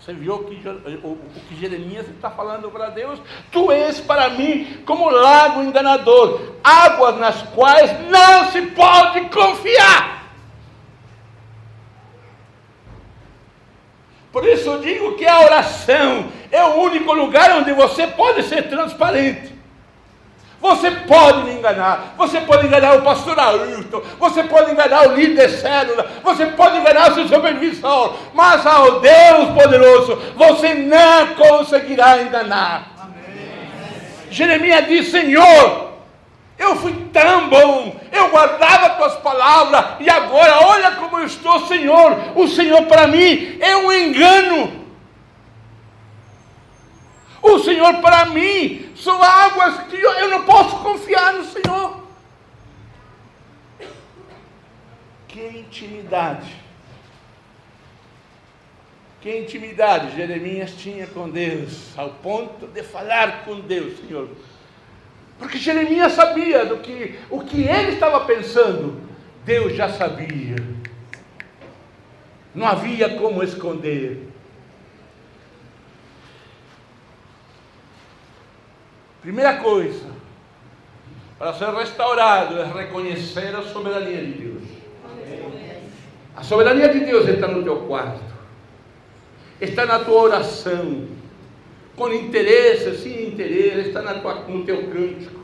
Você 0.00 0.12
viu 0.12 0.34
o 0.34 0.44
que, 0.44 0.68
o 1.02 1.16
que 1.48 1.56
Jeremias 1.56 2.06
está 2.10 2.30
falando 2.30 2.70
para 2.70 2.90
Deus? 2.90 3.18
Tu 3.50 3.72
és 3.72 4.00
para 4.00 4.28
mim 4.28 4.82
como 4.84 5.08
lago 5.08 5.62
enganador, 5.62 6.56
águas 6.62 7.16
nas 7.16 7.42
quais 7.54 7.90
não 8.10 8.50
se 8.50 8.60
pode 8.72 9.22
confiar. 9.30 10.23
Por 14.34 14.44
isso 14.44 14.68
eu 14.68 14.80
digo 14.80 15.16
que 15.16 15.24
a 15.24 15.42
oração 15.42 16.26
é 16.50 16.60
o 16.64 16.80
único 16.80 17.12
lugar 17.12 17.52
onde 17.52 17.72
você 17.72 18.04
pode 18.04 18.42
ser 18.42 18.68
transparente. 18.68 19.54
Você 20.60 20.90
pode 20.90 21.44
me 21.44 21.52
enganar, 21.52 22.14
você 22.18 22.40
pode 22.40 22.66
enganar 22.66 22.96
o 22.96 23.02
pastor 23.02 23.38
Ailton, 23.38 24.02
você 24.18 24.42
pode 24.42 24.72
enganar 24.72 25.06
o 25.06 25.14
líder 25.14 25.46
de 25.46 25.58
célula, 25.58 26.10
você 26.24 26.46
pode 26.46 26.78
enganar 26.78 27.12
o 27.12 27.14
seu 27.14 27.28
supervisor, 27.28 28.16
mas 28.34 28.66
ao 28.66 28.98
Deus 28.98 29.50
poderoso 29.50 30.20
você 30.34 30.74
não 30.74 31.28
conseguirá 31.36 32.20
enganar. 32.20 32.90
Amém. 33.00 34.00
Jeremias 34.30 34.88
diz: 34.88 35.12
Senhor, 35.12 35.93
eu 36.64 36.76
fui 36.76 36.92
tão 37.12 37.48
bom, 37.48 38.00
eu 38.10 38.30
guardava 38.30 38.96
tuas 38.96 39.14
palavras, 39.16 40.00
e 40.00 40.08
agora 40.08 40.66
olha 40.66 40.92
como 40.92 41.18
eu 41.18 41.26
estou, 41.26 41.66
Senhor. 41.66 42.32
O 42.34 42.48
Senhor 42.48 42.86
para 42.86 43.06
mim 43.06 43.58
é 43.60 43.76
um 43.76 43.92
engano. 43.92 44.84
O 47.42 47.58
Senhor 47.58 48.00
para 48.00 48.26
mim 48.26 48.90
são 48.96 49.22
águas 49.22 49.86
que 49.88 50.00
eu 50.00 50.30
não 50.30 50.44
posso 50.44 50.78
confiar 50.78 51.34
no 51.34 51.44
Senhor. 51.44 52.02
Que 55.28 55.40
intimidade. 55.40 56.64
Que 59.20 59.38
intimidade 59.38 60.16
Jeremias 60.16 60.72
tinha 60.72 61.06
com 61.06 61.28
Deus, 61.28 61.96
ao 61.98 62.10
ponto 62.10 62.66
de 62.66 62.82
falar 62.82 63.44
com 63.44 63.60
Deus, 63.60 63.98
Senhor 63.98 64.28
porque 65.38 65.58
Jeremias 65.58 66.12
sabia 66.12 66.64
do 66.64 66.78
que 66.78 67.18
o 67.30 67.40
que 67.40 67.62
ele 67.62 67.92
estava 67.92 68.20
pensando, 68.24 69.00
Deus 69.44 69.74
já 69.74 69.88
sabia. 69.88 70.56
Não 72.54 72.66
havia 72.66 73.16
como 73.16 73.42
esconder. 73.42 74.28
Primeira 79.20 79.56
coisa, 79.56 80.06
para 81.38 81.54
ser 81.54 81.70
restaurado 81.70 82.58
é 82.58 82.64
reconhecer 82.64 83.56
a 83.56 83.62
soberania 83.62 84.24
de 84.24 84.32
Deus. 84.32 84.62
A 86.36 86.42
soberania 86.42 86.88
de 86.88 87.00
Deus 87.00 87.28
está 87.28 87.48
no 87.48 87.62
teu 87.62 87.86
quarto, 87.86 88.20
está 89.60 89.86
na 89.86 90.00
tua 90.00 90.20
oração, 90.22 91.06
com 91.96 92.12
interesse, 92.12 92.96
sem 92.98 93.28
interesse, 93.28 93.88
está 93.88 94.02
na 94.02 94.14
tua, 94.14 94.34
no 94.48 94.64
teu 94.64 94.88
cântico. 94.88 95.40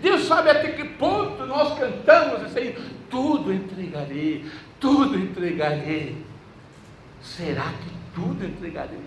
Deus 0.00 0.24
sabe 0.24 0.50
até 0.50 0.72
que 0.72 0.84
ponto 0.84 1.44
nós 1.46 1.78
cantamos 1.78 2.42
assim, 2.42 2.74
tudo 3.10 3.52
entregarei, 3.52 4.44
tudo 4.80 5.18
entregarei. 5.18 6.16
Será 7.20 7.64
que 7.64 7.90
tudo 8.14 8.44
entregarei? 8.44 9.00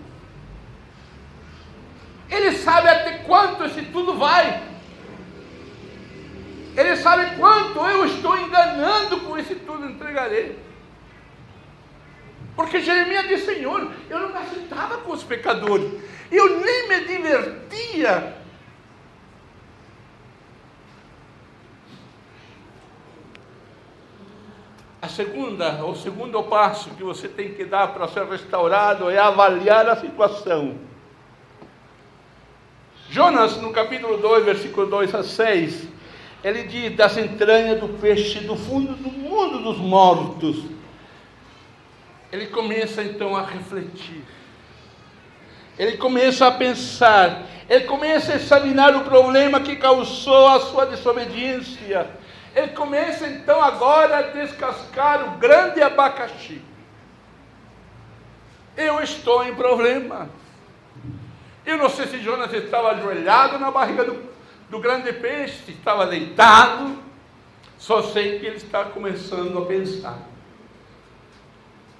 Ele 2.30 2.52
sabe 2.52 2.88
até 2.88 3.18
quanto 3.18 3.64
esse 3.64 3.82
tudo 3.82 4.14
vai. 4.16 4.62
Ele 6.76 6.96
sabe 6.96 7.36
quanto 7.36 7.78
eu 7.80 8.06
estou 8.06 8.38
enganando 8.38 9.20
com 9.20 9.36
esse 9.36 9.54
tudo 9.56 9.86
entregarei. 9.86 10.58
Porque 12.54 12.80
Jeremias 12.80 13.28
disse, 13.28 13.46
Senhor, 13.46 13.90
eu 14.10 14.20
não 14.20 14.28
me 14.28 14.38
aceitava 14.38 14.98
com 14.98 15.12
os 15.12 15.22
pecadores, 15.22 15.90
eu 16.30 16.60
nem 16.60 16.88
me 16.88 17.00
divertia. 17.06 18.36
A 25.00 25.08
segunda, 25.08 25.84
o 25.84 25.96
segundo 25.96 26.40
passo 26.44 26.90
que 26.90 27.02
você 27.02 27.26
tem 27.26 27.54
que 27.54 27.64
dar 27.64 27.88
para 27.88 28.06
ser 28.06 28.24
restaurado 28.24 29.10
é 29.10 29.18
avaliar 29.18 29.88
a 29.88 29.96
situação. 29.96 30.76
Jonas, 33.10 33.56
no 33.56 33.72
capítulo 33.72 34.16
2, 34.16 34.44
versículo 34.44 34.86
2 34.86 35.14
a 35.14 35.24
6, 35.24 35.88
ele 36.44 36.62
diz: 36.64 36.96
Das 36.96 37.16
entranhas 37.16 37.80
do 37.80 37.88
peixe, 37.88 38.40
do 38.40 38.54
fundo 38.56 38.94
do 38.94 39.10
mundo 39.10 39.58
dos 39.58 39.78
mortos. 39.78 40.81
Ele 42.32 42.46
começa 42.46 43.02
então 43.02 43.36
a 43.36 43.42
refletir. 43.44 44.24
Ele 45.78 45.98
começa 45.98 46.46
a 46.46 46.50
pensar. 46.50 47.42
Ele 47.68 47.84
começa 47.84 48.32
a 48.32 48.36
examinar 48.36 48.96
o 48.96 49.04
problema 49.04 49.60
que 49.60 49.76
causou 49.76 50.48
a 50.48 50.60
sua 50.60 50.86
desobediência. 50.86 52.10
Ele 52.56 52.68
começa 52.68 53.26
então 53.26 53.62
agora 53.62 54.18
a 54.18 54.22
descascar 54.22 55.28
o 55.28 55.38
grande 55.38 55.82
abacaxi. 55.82 56.62
Eu 58.76 59.02
estou 59.02 59.44
em 59.44 59.54
problema. 59.54 60.30
Eu 61.66 61.76
não 61.76 61.90
sei 61.90 62.06
se 62.06 62.18
Jonas 62.18 62.52
estava 62.52 62.92
ajoelhado 62.92 63.58
na 63.58 63.70
barriga 63.70 64.04
do, 64.04 64.22
do 64.70 64.80
grande 64.80 65.12
peixe, 65.12 65.70
estava 65.70 66.06
deitado. 66.06 66.98
Só 67.78 68.02
sei 68.02 68.38
que 68.38 68.46
ele 68.46 68.56
está 68.56 68.84
começando 68.84 69.58
a 69.58 69.66
pensar. 69.66 70.31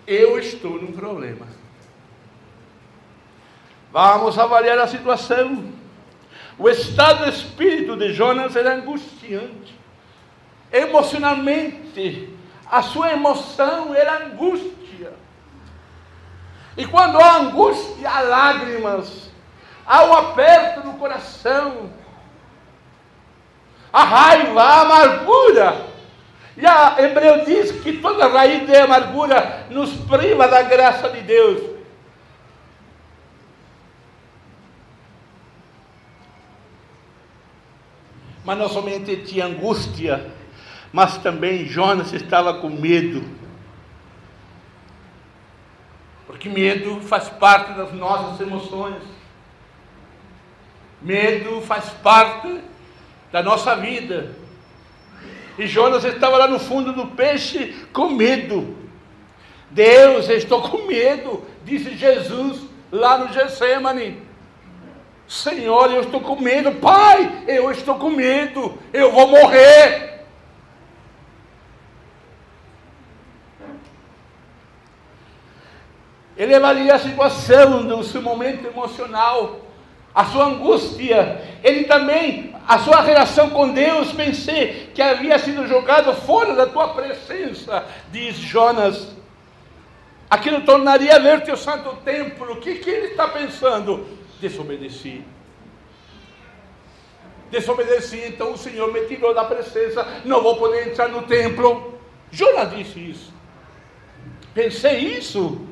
Eu 0.07 0.39
estou 0.39 0.81
num 0.81 0.93
problema. 0.93 1.47
Vamos 3.93 4.39
avaliar 4.39 4.79
a 4.79 4.87
situação. 4.87 5.73
O 6.59 6.69
estado 6.69 7.25
de 7.25 7.31
espírito 7.31 7.97
de 7.97 8.13
Jonas 8.13 8.57
era 8.57 8.75
angustiante. 8.75 9.79
Emocionalmente, 10.71 12.35
a 12.71 12.83
sua 12.83 13.13
emoção 13.13 13.95
era 13.95 14.27
angústia. 14.27 15.13
E 16.77 16.87
quando 16.87 17.21
há 17.21 17.37
angústia, 17.37 18.09
há 18.11 18.21
lágrimas 18.21 19.33
há 19.87 20.05
um 20.05 20.13
aperto 20.15 20.87
no 20.87 20.95
coração, 20.95 21.91
a 23.93 24.05
raiva, 24.05 24.63
a 24.63 24.81
amargura. 24.83 25.92
E 26.57 26.67
a 26.67 26.97
Hebreu 26.99 27.45
diz 27.45 27.73
que 27.83 27.95
toda 27.95 28.29
raiz 28.29 28.67
de 28.67 28.77
amargura 28.77 29.67
nos 29.71 29.91
priva 29.91 30.47
da 30.49 30.63
graça 30.63 31.09
de 31.09 31.23
Deus. 31.23 31.73
Mas 38.45 38.59
não 38.59 38.69
somente 38.69 39.17
tinha 39.19 39.47
angústia, 39.47 40.31
mas 40.93 41.17
também 41.19 41.65
Jonas 41.65 42.13
estava 42.13 42.55
com 42.55 42.69
medo. 42.69 43.25
Porque 46.27 46.49
medo 46.49 47.01
faz 47.01 47.29
parte 47.29 47.73
das 47.73 47.93
nossas 47.93 48.41
emoções. 48.41 49.03
Medo 51.01 51.61
faz 51.63 51.89
parte 51.91 52.61
da 53.31 53.43
nossa 53.43 53.77
vida. 53.77 54.42
E 55.59 55.67
Jonas 55.67 56.05
estava 56.05 56.37
lá 56.39 56.49
no 56.49 56.59
fundo 56.59 56.93
do 56.93 57.09
peixe 57.09 57.75
com 57.93 58.09
medo. 58.09 58.77
Deus, 59.71 60.29
eu 60.29 60.37
estou 60.37 60.63
com 60.63 60.87
medo, 60.87 61.45
disse 61.65 61.97
Jesus 61.97 62.61
lá 62.91 63.19
no 63.19 63.33
Getsemane. 63.33 64.23
Senhor, 65.27 65.91
eu 65.91 66.03
estou 66.03 66.21
com 66.21 66.41
medo. 66.41 66.73
Pai, 66.73 67.45
eu 67.47 67.71
estou 67.71 67.95
com 67.95 68.11
medo. 68.11 68.79
Eu 68.93 69.13
vou 69.13 69.29
morrer. 69.29 70.13
Ele 76.37 76.55
avalia 76.55 76.95
a 76.95 76.99
situação 76.99 77.87
do 77.87 78.03
seu 78.03 78.21
momento 78.21 78.67
emocional 78.67 79.61
a 80.15 80.25
sua 80.27 80.47
angústia, 80.47 81.41
ele 81.65 81.85
também, 81.85 82.55
a 82.69 82.79
sua 82.79 83.01
relação 83.01 83.51
com 83.51 83.73
Deus, 83.73 84.13
pensei 84.13 84.91
que 84.95 85.01
havia 85.01 85.39
sido 85.39 85.67
jogado 85.67 86.15
fora 86.15 86.55
da 86.55 86.67
tua 86.67 86.89
presença, 86.89 87.85
diz 88.11 88.37
Jonas. 88.37 89.09
Aquilo 90.29 90.63
tornaria 90.63 91.17
a 91.17 91.19
ver 91.19 91.43
teu 91.43 91.57
santo 91.57 91.97
templo. 92.05 92.53
O 92.53 92.57
que, 92.57 92.77
que 92.77 92.89
ele 92.89 93.07
está 93.09 93.29
pensando? 93.29 94.07
Desobedeci. 94.41 95.23
Desobedeci, 97.51 98.23
então 98.27 98.53
o 98.53 98.59
Senhor 98.59 98.91
me 98.91 99.03
tirou 99.03 99.35
da 99.35 99.45
presença, 99.45 100.07
não 100.25 100.43
vou 100.43 100.57
poder 100.57 100.89
entrar 100.89 101.09
no 101.09 101.23
templo. 101.23 101.99
Jonas 102.31 102.75
disse 102.75 102.99
isso. 102.99 103.33
Pensei 104.55 104.99
isso. 105.01 105.72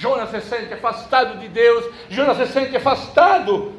Jonas 0.00 0.30
se 0.30 0.40
sente 0.40 0.72
afastado 0.72 1.38
de 1.38 1.46
Deus, 1.48 1.84
Jonas 2.08 2.38
se 2.38 2.46
sente 2.46 2.74
afastado 2.74 3.74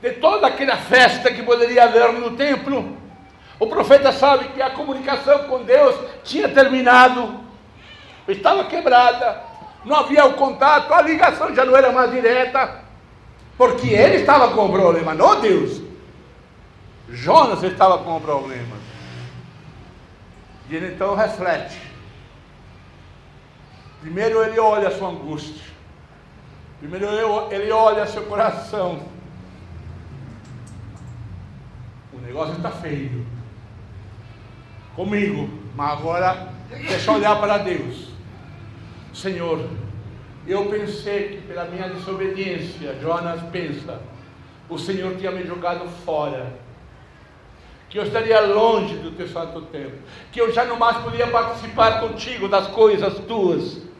de 0.00 0.12
toda 0.12 0.46
aquela 0.46 0.78
festa 0.78 1.30
que 1.30 1.42
poderia 1.42 1.84
haver 1.84 2.14
no 2.14 2.30
templo. 2.30 2.96
O 3.60 3.66
profeta 3.66 4.10
sabe 4.10 4.48
que 4.48 4.62
a 4.62 4.70
comunicação 4.70 5.44
com 5.44 5.62
Deus 5.62 5.94
tinha 6.24 6.48
terminado, 6.48 7.40
estava 8.26 8.64
quebrada, 8.64 9.42
não 9.84 9.96
havia 9.96 10.24
o 10.24 10.32
contato, 10.32 10.94
a 10.94 11.02
ligação 11.02 11.54
já 11.54 11.62
não 11.62 11.76
era 11.76 11.92
mais 11.92 12.10
direta, 12.10 12.80
porque 13.58 13.88
ele 13.88 14.16
estava 14.16 14.48
com 14.48 14.64
o 14.64 14.72
problema, 14.72 15.12
não 15.12 15.38
Deus. 15.42 15.82
Jonas 17.10 17.62
estava 17.62 17.98
com 17.98 18.16
o 18.16 18.20
problema. 18.20 18.78
E 20.70 20.76
ele 20.76 20.94
então 20.94 21.14
reflete 21.14 21.93
Primeiro 24.04 24.44
ele 24.44 24.60
olha 24.60 24.88
a 24.88 24.90
sua 24.90 25.08
angústia. 25.08 25.64
Primeiro 26.78 27.06
ele 27.50 27.70
olha 27.70 28.06
seu 28.06 28.24
coração. 28.24 29.00
O 32.12 32.18
negócio 32.18 32.54
está 32.54 32.70
feio. 32.70 33.26
Comigo. 34.94 35.48
Mas 35.74 35.92
agora 35.92 36.48
deixa 36.68 37.10
eu 37.10 37.14
olhar 37.14 37.40
para 37.40 37.56
Deus. 37.56 38.10
Senhor, 39.14 39.70
eu 40.46 40.66
pensei 40.66 41.28
que 41.28 41.46
pela 41.46 41.64
minha 41.64 41.88
desobediência, 41.88 43.00
Jonas 43.00 43.40
pensa, 43.50 44.02
o 44.68 44.78
Senhor 44.78 45.16
tinha 45.16 45.30
me 45.30 45.46
jogado 45.46 45.88
fora. 46.04 46.52
Que 47.88 47.98
eu 47.98 48.02
estaria 48.02 48.38
longe 48.42 48.96
do 48.96 49.12
teu 49.12 49.28
santo 49.28 49.62
tempo. 49.62 49.96
Que 50.30 50.42
eu 50.42 50.52
já 50.52 50.66
não 50.66 50.76
mais 50.76 50.98
podia 50.98 51.26
participar 51.28 52.00
contigo 52.00 52.48
das 52.48 52.66
coisas 52.66 53.18
tuas. 53.20 53.93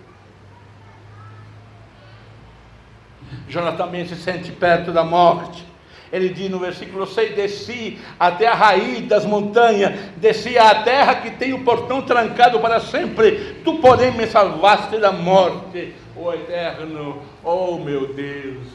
Jonas 3.49 3.77
também 3.77 4.07
se 4.07 4.17
sente 4.17 4.51
perto 4.53 4.93
da 4.93 5.05
morte. 5.05 5.65
Ele 6.13 6.29
diz 6.29 6.49
no 6.51 6.59
versículo 6.59 7.07
6: 7.07 7.35
Desci 7.35 7.99
até 8.19 8.47
a 8.47 8.55
raiz 8.55 9.07
das 9.09 9.25
montanhas, 9.25 9.99
desci 10.17 10.57
à 10.57 10.83
terra 10.83 11.17
que 11.17 11.33
tem 11.33 11.53
o 11.53 11.65
portão 11.65 12.03
trancado 12.03 12.61
para 12.61 12.79
sempre. 12.81 13.57
Tu, 13.65 13.75
porém, 13.79 14.13
me 14.13 14.27
salvaste 14.27 14.99
da 14.99 15.11
morte, 15.11 15.93
ó 16.17 16.33
Eterno, 16.33 17.21
ó 17.43 17.77
meu 17.79 18.15
Deus. 18.15 18.69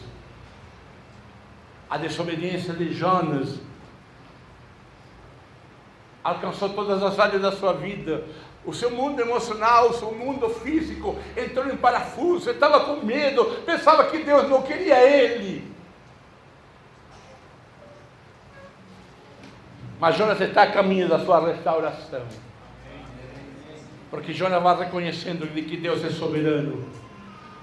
A 1.89 1.97
desobediência 1.97 2.73
de 2.73 2.93
Jonas 2.93 3.59
alcançou 6.23 6.69
todas 6.69 7.01
as 7.01 7.17
áreas 7.17 7.41
da 7.41 7.51
sua 7.51 7.73
vida. 7.73 8.23
O 8.69 8.73
seu 8.73 8.91
mundo 8.91 9.19
emocional, 9.19 9.89
o 9.89 9.93
seu 9.93 10.11
mundo 10.11 10.47
físico 10.47 11.17
entrou 11.35 11.65
em 11.65 11.75
parafuso, 11.75 12.51
estava 12.51 12.81
com 12.81 13.03
medo, 13.03 13.43
pensava 13.65 14.03
que 14.03 14.19
Deus 14.19 14.47
não 14.47 14.61
queria 14.61 15.03
ele. 15.03 15.63
Mas 19.99 20.15
Jonas 20.15 20.39
está 20.39 20.61
a 20.63 20.71
caminho 20.71 21.09
da 21.09 21.17
sua 21.17 21.47
restauração. 21.47 22.21
Porque 24.11 24.33
Jonas 24.33 24.61
vai 24.61 24.77
reconhecendo 24.77 25.51
de 25.51 25.63
que 25.63 25.75
Deus 25.75 26.05
é 26.05 26.11
soberano, 26.11 26.87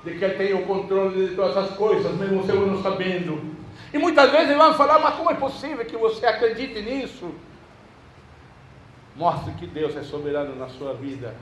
de 0.05 0.19
que 0.19 0.25
Ele 0.25 0.35
tem 0.35 0.55
o 0.55 0.67
controle 0.67 1.29
de 1.29 1.37
todas 1.37 1.57
as 1.57 1.71
coisas, 1.77 2.13
mesmo 2.17 2.43
você 2.43 2.53
não 2.53 2.83
sabendo. 2.83 3.55
E 3.95 3.99
muitas 3.99 4.29
vezes 4.33 4.57
vai 4.57 4.75
falar, 4.75 4.99
mas 4.99 5.15
como 5.15 5.31
é 5.31 5.35
possível 5.35 5.85
que 5.85 5.97
você 5.97 6.27
acredite 6.27 6.83
nisso? 6.83 7.31
Mostre 9.17 9.53
que 9.55 9.67
Deus 9.67 9.97
é 9.97 10.03
soberano 10.03 10.55
na 10.57 10.69
sua 10.69 10.93
vida. 10.93 11.35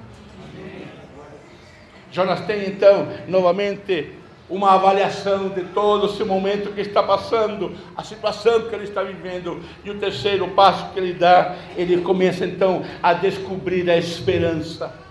Jonas 2.10 2.40
tem 2.42 2.66
então, 2.66 3.08
novamente, 3.26 4.12
uma 4.48 4.74
avaliação 4.74 5.48
de 5.48 5.64
todo 5.64 6.06
esse 6.06 6.22
momento 6.22 6.72
que 6.72 6.80
está 6.80 7.02
passando, 7.02 7.72
a 7.96 8.04
situação 8.04 8.62
que 8.62 8.74
ele 8.74 8.84
está 8.84 9.02
vivendo. 9.02 9.60
E 9.84 9.90
o 9.90 9.98
terceiro 9.98 10.46
passo 10.48 10.92
que 10.92 11.00
ele 11.00 11.14
dá, 11.14 11.56
ele 11.76 12.00
começa 12.02 12.44
então 12.44 12.84
a 13.02 13.12
descobrir 13.12 13.90
a 13.90 13.96
esperança. 13.96 15.03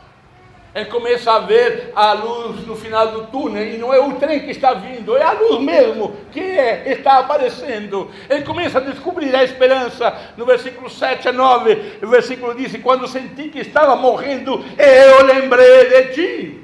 Ele 0.76 0.86
começa 0.86 1.32
a 1.32 1.40
ver 1.40 1.92
a 1.96 2.14
luz 2.14 2.66
no 2.66 2.76
final 2.76 3.10
do 3.10 3.28
túnel, 3.28 3.64
e 3.64 3.78
não 3.78 3.94
é 3.94 4.00
o 4.00 4.14
trem 4.14 4.40
que 4.40 4.50
está 4.50 4.74
vindo, 4.74 5.16
é 5.16 5.22
a 5.22 5.34
luz 5.34 5.62
mesmo 5.62 6.16
que 6.32 6.40
é, 6.40 6.92
está 6.92 7.20
aparecendo. 7.20 8.10
Ele 8.28 8.42
começa 8.42 8.80
a 8.80 8.82
descobrir 8.82 9.36
a 9.36 9.44
esperança. 9.44 10.12
No 10.36 10.46
versículo 10.46 10.90
7 10.90 11.30
a 11.30 11.32
9, 11.32 12.00
o 12.02 12.08
versículo 12.08 12.56
diz: 12.56 12.76
Quando 12.82 13.08
senti 13.08 13.50
que 13.50 13.60
estava 13.60 13.96
morrendo, 13.96 14.66
eu 14.76 15.24
lembrei 15.26 15.90
de 15.90 16.14
ti. 16.14 16.60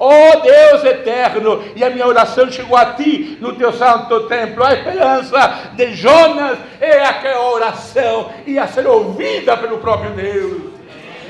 Oh 0.00 0.40
Deus 0.40 0.84
eterno, 0.84 1.64
e 1.74 1.82
a 1.82 1.90
minha 1.90 2.06
oração 2.06 2.48
chegou 2.48 2.76
a 2.76 2.92
ti 2.92 3.36
no 3.40 3.56
teu 3.56 3.72
santo 3.72 4.28
templo. 4.28 4.62
A 4.62 4.74
esperança 4.74 5.72
de 5.74 5.92
Jonas 5.94 6.60
é 6.80 7.04
aquela 7.04 7.50
oração 7.50 8.30
ia 8.46 8.68
ser 8.68 8.86
ouvida 8.86 9.56
pelo 9.56 9.78
próprio 9.78 10.12
Deus 10.12 10.77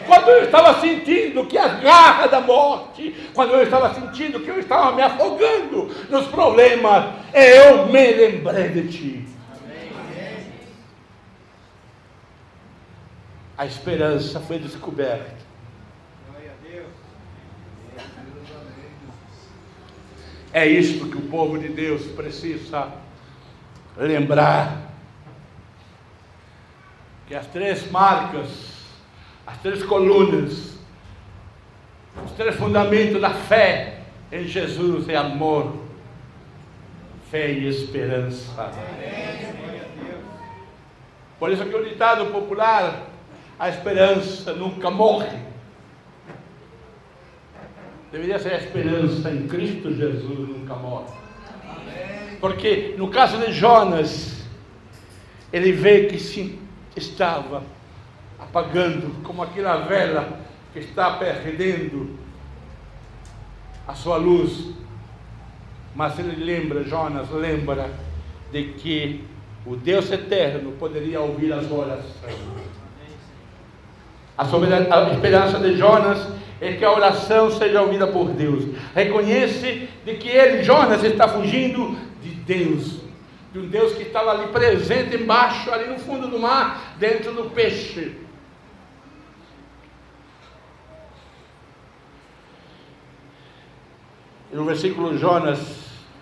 quando 0.09 0.29
eu 0.31 0.45
estava 0.45 0.81
sentindo 0.81 1.45
que 1.47 1.59
a 1.59 1.69
garra 1.69 2.27
da 2.27 2.41
morte, 2.41 3.15
quando 3.35 3.53
eu 3.53 3.63
estava 3.63 3.95
sentindo 3.95 4.41
que 4.41 4.49
eu 4.49 4.59
estava 4.59 4.97
me 4.97 5.03
afogando 5.03 5.95
nos 6.09 6.27
problemas, 6.29 7.15
eu 7.35 7.87
me 7.87 8.13
lembrei 8.13 8.71
de 8.71 8.89
ti. 8.89 9.29
A 13.57 13.67
esperança 13.67 14.41
foi 14.41 14.59
descoberta. 14.59 15.37
É 20.53 20.67
isto 20.67 21.07
que 21.07 21.19
o 21.19 21.29
povo 21.29 21.59
de 21.59 21.69
Deus 21.69 22.03
precisa 22.07 22.89
lembrar. 23.97 24.89
Que 27.27 27.35
as 27.35 27.47
três 27.49 27.91
marcas 27.91 28.78
as 29.49 29.57
três 29.63 29.83
colunas, 29.83 30.77
os 32.23 32.33
três 32.37 32.55
fundamentos 32.55 33.19
da 33.19 33.31
fé 33.31 34.01
em 34.31 34.45
Jesus 34.45 35.09
é 35.09 35.17
amor, 35.17 35.75
fé 37.31 37.51
e 37.51 37.67
esperança. 37.67 38.71
Por 41.39 41.51
isso 41.51 41.65
que 41.65 41.75
o 41.75 41.83
ditado 41.83 42.27
popular, 42.27 43.07
a 43.59 43.71
esperança 43.71 44.53
nunca 44.53 44.91
morre. 44.91 45.39
Deveria 48.13 48.39
ser 48.39 48.53
a 48.53 48.59
esperança 48.59 49.31
em 49.31 49.49
Cristo 49.49 49.95
Jesus 49.95 50.47
nunca 50.47 50.75
morre. 50.75 51.11
Porque 52.39 52.95
no 52.99 53.09
caso 53.09 53.39
de 53.39 53.51
Jonas, 53.53 54.45
ele 55.51 55.73
vê 55.73 56.05
que 56.05 56.19
sim, 56.19 56.59
estava 56.95 57.63
apagando, 58.39 59.23
como 59.23 59.43
aquela 59.43 59.79
vela 59.79 60.41
que 60.73 60.79
está 60.79 61.13
perdendo 61.13 62.19
a 63.87 63.95
sua 63.95 64.17
luz. 64.17 64.73
Mas 65.95 66.19
ele 66.19 66.45
lembra, 66.45 66.85
Jonas 66.85 67.31
lembra, 67.31 67.91
de 68.53 68.65
que 68.75 69.25
o 69.67 69.77
Deus 69.77 70.11
eterno 70.11 70.73
poderia 70.73 71.21
ouvir 71.21 71.53
as 71.53 71.71
orações. 71.71 72.37
A, 74.37 74.45
a 74.45 75.13
esperança 75.13 75.59
de 75.59 75.77
Jonas 75.77 76.27
é 76.61 76.73
que 76.73 76.85
a 76.85 76.93
oração 76.93 77.51
seja 77.51 77.83
ouvida 77.83 78.07
por 78.07 78.31
Deus. 78.31 78.65
Reconhece 78.95 79.89
de 80.05 80.15
que 80.15 80.29
ele, 80.29 80.63
Jonas, 80.63 81.03
está 81.03 81.27
fugindo 81.29 81.97
de 82.23 82.31
Deus, 82.31 83.01
de 83.53 83.59
um 83.59 83.69
Deus 83.69 83.95
que 83.95 84.03
estava 84.03 84.31
ali 84.31 84.49
presente 84.49 85.17
embaixo, 85.17 85.71
ali 85.73 85.89
no 85.89 85.99
fundo 85.99 86.29
do 86.29 86.39
mar, 86.39 86.95
dentro 86.99 87.33
do 87.33 87.51
peixe. 87.51 88.28
No 94.59 94.65
versículo 94.65 95.17
Jonas, 95.17 95.61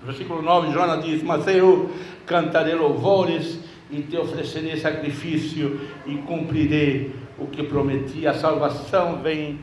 versículo 0.05 0.43
9, 0.43 0.71
Jonas 0.71 1.03
diz: 1.03 1.23
Mas 1.23 1.47
eu 1.47 1.91
cantarei 2.27 2.75
louvores 2.75 3.59
e 3.91 4.03
te 4.03 4.15
oferecerei 4.19 4.77
sacrifício 4.77 5.81
e 6.05 6.17
cumprirei 6.19 7.17
o 7.39 7.47
que 7.47 7.63
prometi. 7.63 8.27
A 8.27 8.35
salvação 8.35 9.23
vem 9.23 9.59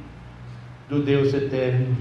do 0.90 1.04
Deus 1.04 1.32
eterno. 1.36 1.96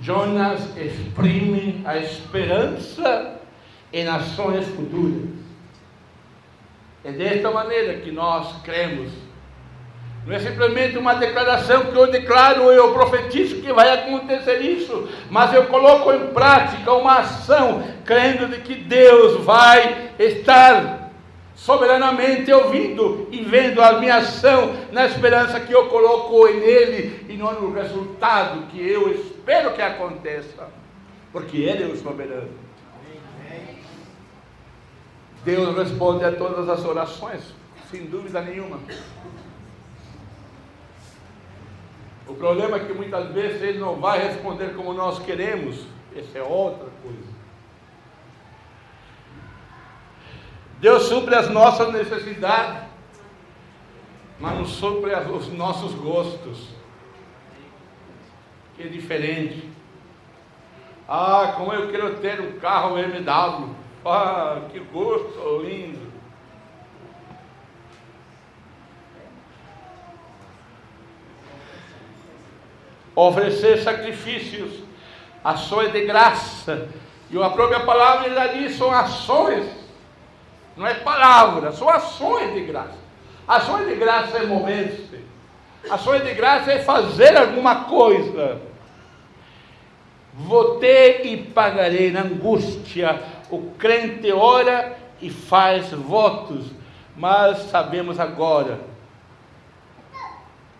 Jonas 0.00 0.76
exprime 0.76 1.80
a 1.84 1.96
esperança 1.96 3.40
em 3.92 4.02
nações 4.02 4.66
futuras. 4.66 5.28
É 7.04 7.12
desta 7.12 7.52
maneira 7.52 8.00
que 8.00 8.10
nós 8.10 8.60
cremos 8.62 9.12
não 10.26 10.34
é 10.34 10.38
simplesmente 10.38 10.98
uma 10.98 11.14
declaração 11.14 11.86
que 11.86 11.96
eu 11.96 12.10
declaro 12.10 12.70
eu 12.70 12.92
profetizo 12.92 13.62
que 13.62 13.72
vai 13.72 13.90
acontecer 13.90 14.60
isso, 14.60 15.08
mas 15.30 15.54
eu 15.54 15.66
coloco 15.66 16.12
em 16.12 16.26
prática 16.28 16.92
uma 16.92 17.20
ação, 17.20 17.82
crendo 18.04 18.46
de 18.48 18.60
que 18.60 18.74
Deus 18.74 19.42
vai 19.44 20.10
estar 20.18 21.10
soberanamente 21.54 22.52
ouvindo 22.52 23.26
e 23.32 23.42
vendo 23.42 23.82
a 23.82 23.98
minha 23.98 24.16
ação 24.16 24.74
na 24.92 25.06
esperança 25.06 25.58
que 25.60 25.72
eu 25.72 25.86
coloco 25.88 26.46
nele 26.46 27.26
e 27.28 27.36
não 27.36 27.60
no 27.60 27.72
resultado 27.72 28.66
que 28.68 28.80
eu 28.86 29.10
espero 29.10 29.72
que 29.72 29.82
aconteça, 29.82 30.68
porque 31.32 31.56
Ele 31.56 31.84
é 31.84 31.86
o 31.86 31.96
soberano. 31.96 32.68
Deus 35.44 35.76
responde 35.76 36.24
a 36.24 36.32
todas 36.32 36.68
as 36.68 36.84
orações, 36.84 37.40
sem 37.90 38.04
dúvida 38.04 38.40
nenhuma. 38.40 38.78
O 42.28 42.34
problema 42.34 42.76
é 42.76 42.80
que 42.80 42.92
muitas 42.92 43.32
vezes 43.32 43.62
ele 43.62 43.78
não 43.78 43.96
vai 43.96 44.18
responder 44.18 44.74
como 44.74 44.92
nós 44.92 45.18
queremos. 45.20 45.86
Essa 46.14 46.38
é 46.38 46.42
outra 46.42 46.88
coisa. 47.02 47.38
Deus 50.78 51.04
supre 51.04 51.34
as 51.34 51.48
nossas 51.50 51.92
necessidades, 51.92 52.82
mas 54.38 54.54
não 54.54 54.66
supre 54.66 55.12
os 55.14 55.52
nossos 55.52 55.94
gostos. 55.94 56.68
Que 58.76 58.84
é 58.84 58.86
diferente. 58.86 59.68
Ah, 61.08 61.54
como 61.56 61.72
eu 61.72 61.90
quero 61.90 62.16
ter 62.16 62.40
um 62.40 62.60
carro 62.60 62.96
BMW. 62.96 63.74
Ah, 64.04 64.60
que 64.70 64.78
gosto 64.78 65.62
lindo. 65.62 66.07
Oferecer 73.26 73.82
sacrifícios, 73.82 74.72
ações 75.42 75.92
de 75.92 76.04
graça. 76.04 76.88
E 77.30 77.42
a 77.42 77.50
própria 77.50 77.80
palavra 77.80 78.32
já 78.32 78.46
diz: 78.48 78.76
são 78.76 78.92
ações, 78.92 79.66
não 80.76 80.86
é 80.86 80.94
palavra, 80.94 81.72
são 81.72 81.88
ações 81.88 82.54
de 82.54 82.62
graça. 82.62 83.08
Ações 83.46 83.88
de 83.88 83.94
graça 83.96 84.38
é 84.38 84.46
mover-se, 84.46 85.20
ações 85.90 86.22
de 86.22 86.34
graça 86.34 86.72
é 86.72 86.80
fazer 86.80 87.36
alguma 87.36 87.84
coisa. 87.84 88.60
Votei 90.34 91.22
e 91.24 91.36
pagarei 91.36 92.12
na 92.12 92.20
angústia. 92.20 93.20
O 93.50 93.70
crente 93.72 94.30
ora 94.30 94.96
e 95.20 95.30
faz 95.30 95.90
votos, 95.90 96.66
mas 97.16 97.58
sabemos 97.70 98.20
agora 98.20 98.78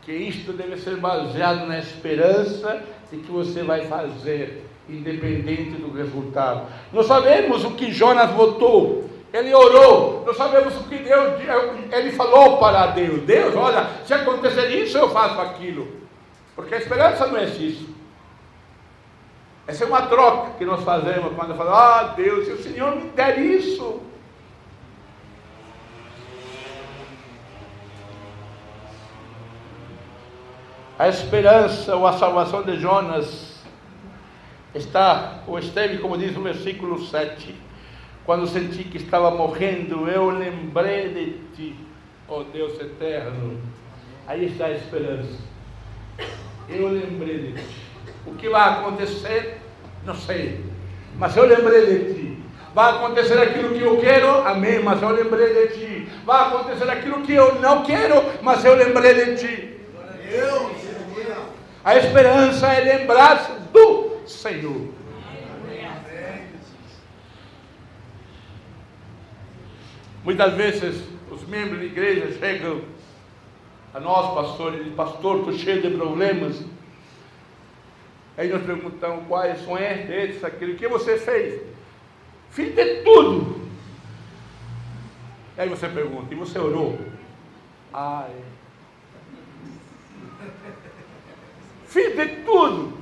que 0.09 0.14
isto 0.14 0.55
deve 0.55 0.79
ser 0.79 0.97
baseado 0.97 1.66
na 1.66 1.79
esperança 1.79 2.83
de 3.12 3.18
que 3.18 3.31
você 3.31 3.62
vai 3.62 3.85
fazer, 3.88 4.64
independente 4.88 5.73
do 5.73 5.92
resultado. 5.92 6.62
Nós 6.94 7.05
sabemos 7.05 7.62
o 7.62 7.73
que 7.73 7.92
Jonas 7.92 8.31
votou, 8.31 9.05
ele 9.35 9.53
orou, 9.53 10.25
nós 10.25 10.35
sabemos 10.35 10.75
o 10.77 10.85
que 10.85 10.97
Deus, 10.97 11.35
ele 11.92 12.12
falou 12.12 12.57
para 12.57 12.87
Deus: 12.87 13.21
Deus, 13.25 13.55
olha, 13.55 13.87
se 14.07 14.14
acontecer 14.14 14.71
isso, 14.83 14.97
eu 14.97 15.11
faço 15.11 15.38
aquilo, 15.42 15.87
porque 16.57 16.75
a 16.75 16.79
esperança 16.79 17.27
não 17.27 17.37
é 17.37 17.44
isso. 17.44 17.94
Essa 19.66 19.85
é 19.85 19.87
uma 19.87 20.07
troca 20.07 20.53
que 20.57 20.64
nós 20.64 20.83
fazemos 20.85 21.35
quando 21.37 21.55
falamos: 21.55 21.79
Ah, 21.79 22.14
Deus, 22.16 22.47
se 22.47 22.53
o 22.53 22.62
Senhor 22.62 22.97
me 22.97 23.11
der 23.11 23.38
isso, 23.38 24.01
A 30.99 31.09
esperança 31.09 31.95
ou 31.95 32.09
a 32.09 32.15
salvação 32.15 32.65
de 32.65 32.77
Jonas 32.77 33.63
está, 34.75 35.45
ou 35.47 35.57
esteve, 35.57 35.99
como 35.99 36.19
diz 36.19 36.37
o 36.37 36.43
versículo 36.43 37.07
7, 37.07 37.55
quando 38.27 38.49
senti 38.49 38.83
que 38.83 38.97
estava 38.97 39.31
morrendo, 39.31 40.09
eu 40.09 40.29
lembrei 40.29 41.09
de 41.11 41.55
ti, 41.55 41.77
ó 42.29 42.41
oh 42.41 42.45
Deus 42.45 42.81
eterno. 42.81 43.61
Aí 44.27 44.47
está 44.47 44.67
a 44.67 44.73
esperança. 44.73 45.39
Eu 46.69 46.89
lembrei 46.89 47.39
de 47.39 47.53
ti. 47.53 47.77
O 48.27 48.35
que 48.35 48.49
vai 48.49 48.69
acontecer, 48.69 49.61
não 50.05 50.17
sei, 50.17 50.65
mas 51.17 51.37
eu 51.37 51.47
lembrei 51.47 51.87
de 51.87 52.15
ti. 52.15 52.39
Vai 52.75 52.91
acontecer 52.91 53.39
aquilo 53.39 53.73
que 53.73 53.83
eu 53.83 53.99
quero, 53.99 54.47
amém, 54.47 54.83
mas 54.83 55.01
eu 55.01 55.11
lembrei 55.11 55.69
de 55.69 55.79
ti. 55.79 56.09
Vai 56.27 56.49
acontecer 56.49 56.91
aquilo 56.91 57.23
que 57.23 57.35
eu 57.35 57.55
não 57.61 57.85
quero, 57.85 58.17
mas 58.43 58.65
eu 58.65 58.75
lembrei 58.75 59.15
de 59.15 59.37
ti. 59.37 59.78
A 61.88 61.96
esperança 61.96 62.66
é 62.66 62.98
lembrar-se 62.98 63.51
do 63.72 64.20
Senhor. 64.27 64.90
Muitas 70.22 70.53
vezes 70.53 71.03
os 71.31 71.48
membros 71.48 71.79
da 71.79 71.87
igreja 71.87 72.31
chegam 72.38 72.83
a 73.94 74.01
nós, 74.01 74.35
pastor, 74.35 74.74
e 74.74 74.90
pastor, 74.90 75.38
estou 75.38 75.55
cheio 75.55 75.81
de 75.81 75.96
problemas. 75.96 76.62
Aí 78.37 78.51
nós 78.51 78.66
perguntamos 78.66 79.27
quais 79.27 79.59
são 79.64 79.79
esses, 79.79 80.44
aquele, 80.44 80.74
o 80.74 80.77
que 80.77 80.88
você 80.88 81.16
fez? 81.16 81.62
Fiz 82.51 82.74
de 82.74 83.03
tudo. 83.03 83.62
Aí 85.57 85.70
você 85.70 85.88
pergunta, 85.88 86.35
e 86.35 86.37
você 86.37 86.59
orou? 86.59 86.98
Ah, 87.94 88.29
é. 88.29 88.59
Fiz 91.88 92.14
de 92.14 92.27
tudo. 92.44 92.98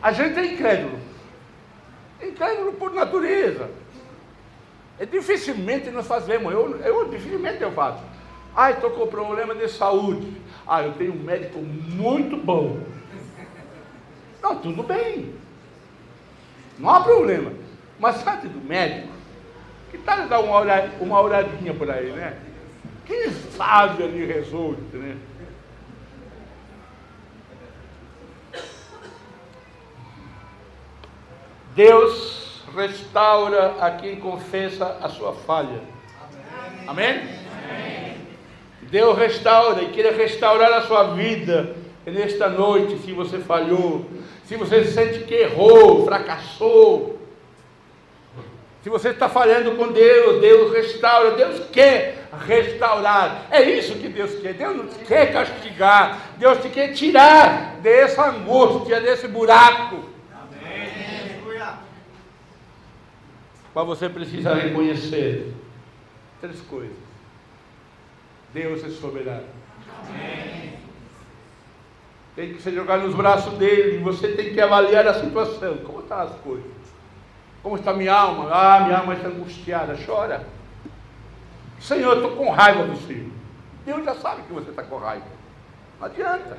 A 0.00 0.12
gente 0.12 0.38
é 0.38 0.46
incrédulo. 0.46 0.98
Incrédulo 2.22 2.72
por 2.74 2.92
natureza. 2.94 3.68
É 4.98 5.04
dificilmente 5.04 5.90
nós 5.90 6.06
fazemos. 6.06 6.52
Eu, 6.52 6.78
eu 6.78 7.08
dificilmente 7.08 7.60
eu 7.60 7.72
faço. 7.72 8.02
Ah, 8.54 8.70
estou 8.70 8.90
com 8.90 9.06
problema 9.08 9.54
de 9.54 9.68
saúde. 9.68 10.32
Ah, 10.66 10.82
eu 10.82 10.92
tenho 10.92 11.12
um 11.12 11.22
médico 11.22 11.58
muito 11.58 12.36
bom. 12.36 12.80
Não, 14.40 14.60
tudo 14.60 14.84
bem. 14.84 15.34
Não 16.78 16.88
há 16.88 17.00
problema. 17.00 17.52
Mas 17.98 18.24
antes 18.26 18.50
do 18.50 18.60
médico, 18.60 19.08
que 19.90 19.98
tal 19.98 20.28
dar 20.28 20.38
uma 20.40 21.20
olhadinha 21.20 21.74
por 21.74 21.90
aí, 21.90 22.12
né? 22.12 22.38
Quem 23.04 23.30
sabe 23.30 24.02
ali 24.04 24.24
resolve, 24.24 24.80
né? 24.96 25.16
Deus 31.76 32.62
restaura 32.74 33.76
a 33.80 33.90
quem 33.90 34.16
confessa 34.16 34.96
a 35.02 35.10
sua 35.10 35.34
falha. 35.34 35.82
Amém? 36.86 37.10
Amém? 37.10 38.16
Deus 38.82 39.18
restaura 39.18 39.82
e 39.82 39.88
quer 39.88 40.10
restaurar 40.14 40.72
a 40.72 40.82
sua 40.82 41.14
vida 41.14 41.76
nesta 42.06 42.48
noite, 42.48 42.96
se 42.98 43.12
você 43.12 43.38
falhou, 43.40 44.06
se 44.46 44.56
você 44.56 44.86
sente 44.86 45.24
que 45.24 45.34
errou, 45.34 46.06
fracassou, 46.06 47.18
se 48.82 48.88
você 48.88 49.10
está 49.10 49.28
falhando 49.28 49.72
com 49.72 49.88
Deus, 49.92 50.40
Deus 50.40 50.72
restaura, 50.72 51.32
Deus 51.32 51.60
quer 51.70 52.28
restaurar. 52.46 53.48
É 53.50 53.60
isso 53.60 53.96
que 53.96 54.08
Deus 54.08 54.32
quer. 54.40 54.54
Deus 54.54 54.76
não 54.76 54.86
quer 54.86 55.30
castigar, 55.30 56.36
Deus 56.38 56.58
te 56.62 56.70
quer 56.70 56.92
tirar 56.94 57.76
dessa 57.82 58.30
angústia, 58.30 59.00
desse 59.00 59.28
buraco. 59.28 60.15
Mas 63.76 63.86
você 63.86 64.08
precisa 64.08 64.54
reconhecer 64.54 65.52
três 66.40 66.62
coisas. 66.62 66.96
Deus 68.54 68.82
é 68.82 68.88
soberano. 68.88 69.44
Tem 72.34 72.54
que 72.54 72.62
se 72.62 72.72
jogar 72.72 72.96
nos 73.00 73.14
braços 73.14 73.52
dele. 73.58 73.98
Você 73.98 74.28
tem 74.28 74.54
que 74.54 74.60
avaliar 74.62 75.06
a 75.06 75.20
situação. 75.20 75.76
Como 75.84 76.00
estão 76.00 76.20
as 76.20 76.34
coisas? 76.36 76.72
Como 77.62 77.76
está 77.76 77.92
minha 77.92 78.14
alma? 78.14 78.48
Ah, 78.50 78.80
minha 78.80 78.96
alma 78.96 79.12
está 79.12 79.28
angustiada. 79.28 79.94
Chora. 80.06 80.46
Senhor, 81.78 82.16
eu 82.16 82.22
estou 82.22 82.34
com 82.34 82.50
raiva 82.50 82.86
do 82.86 82.96
Senhor. 82.96 83.30
Deus 83.84 84.02
já 84.06 84.14
sabe 84.14 84.40
que 84.44 84.54
você 84.54 84.70
está 84.70 84.84
com 84.84 84.96
raiva. 84.96 85.26
Não 86.00 86.06
adianta. 86.06 86.56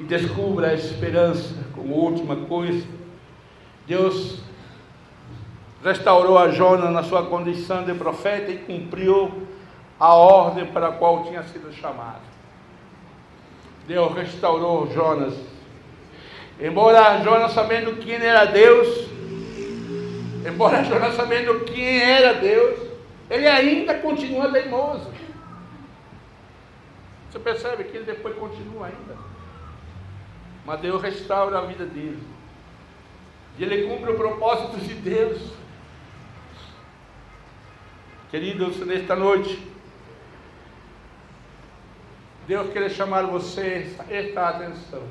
E 0.00 0.02
descubra 0.02 0.70
a 0.70 0.74
esperança 0.74 1.54
como 1.72 1.94
última 1.94 2.34
coisa 2.34 2.84
Deus 3.86 4.40
restaurou 5.82 6.38
a 6.38 6.50
Jonas 6.50 6.90
na 6.90 7.02
sua 7.02 7.26
condição 7.26 7.84
de 7.84 7.92
profeta 7.94 8.50
e 8.50 8.58
cumpriu 8.58 9.46
a 9.98 10.14
ordem 10.14 10.66
para 10.66 10.88
a 10.88 10.92
qual 10.92 11.24
tinha 11.24 11.42
sido 11.44 11.72
chamado. 11.72 12.20
Deus 13.86 14.12
restaurou 14.14 14.90
Jonas. 14.92 15.34
Embora 16.60 17.22
Jonas 17.22 17.52
sabendo 17.52 17.96
quem 17.96 18.14
era 18.14 18.44
Deus, 18.44 19.08
embora 20.46 20.84
Jonas 20.84 21.14
sabendo 21.14 21.64
quem 21.64 22.00
era 22.00 22.34
Deus, 22.34 22.78
ele 23.28 23.48
ainda 23.48 23.94
continua 23.94 24.50
teimoso. 24.52 25.10
Você 27.30 27.38
percebe 27.38 27.84
que 27.84 27.96
ele 27.96 28.04
depois 28.04 28.36
continua 28.36 28.86
ainda. 28.86 29.16
Mas 30.66 30.80
Deus 30.80 31.02
restaura 31.02 31.58
a 31.58 31.62
vida 31.62 31.86
dele. 31.86 32.22
E 33.58 33.64
ele 33.64 33.86
cumpre 33.86 34.10
o 34.10 34.16
propósito 34.16 34.78
de 34.78 34.94
Deus. 34.94 35.40
Queridos, 38.30 38.78
nesta 38.86 39.14
noite, 39.14 39.62
Deus 42.46 42.72
quer 42.72 42.90
chamar 42.90 43.26
você 43.26 43.94
a 43.98 44.12
esta 44.12 44.48
atenção. 44.48 45.02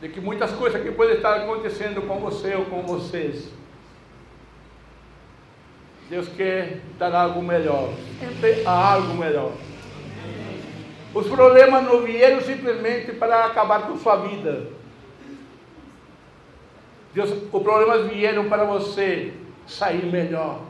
De 0.00 0.08
que 0.08 0.20
muitas 0.20 0.52
coisas 0.52 0.80
que 0.80 0.92
podem 0.92 1.16
estar 1.16 1.34
acontecendo 1.34 2.06
com 2.06 2.20
você 2.20 2.54
ou 2.54 2.64
com 2.66 2.82
vocês, 2.82 3.48
Deus 6.08 6.28
quer 6.28 6.80
dar 6.96 7.12
algo 7.12 7.42
melhor. 7.42 7.92
Sempre 8.20 8.64
há 8.64 8.92
algo 8.94 9.14
melhor. 9.14 9.52
Os 11.12 11.26
problemas 11.26 11.84
não 11.84 12.02
vieram 12.02 12.40
simplesmente 12.40 13.12
para 13.12 13.46
acabar 13.46 13.82
com 13.82 13.98
sua 13.98 14.16
vida. 14.16 14.77
Deus, 17.14 17.30
os 17.30 17.62
problemas 17.62 18.10
vieram 18.10 18.48
para 18.48 18.64
você 18.64 19.32
sair 19.66 20.04
melhor. 20.06 20.60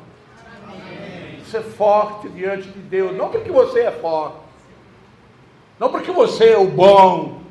Amém. 0.65 1.43
Ser 1.45 1.63
forte 1.63 2.29
diante 2.29 2.69
de 2.69 2.79
Deus. 2.81 3.17
Não 3.17 3.29
porque 3.29 3.51
você 3.51 3.81
é 3.81 3.91
forte. 3.91 4.37
Não 5.79 5.91
porque 5.91 6.11
você 6.11 6.51
é 6.51 6.59
o 6.59 6.67
bom. 6.67 7.43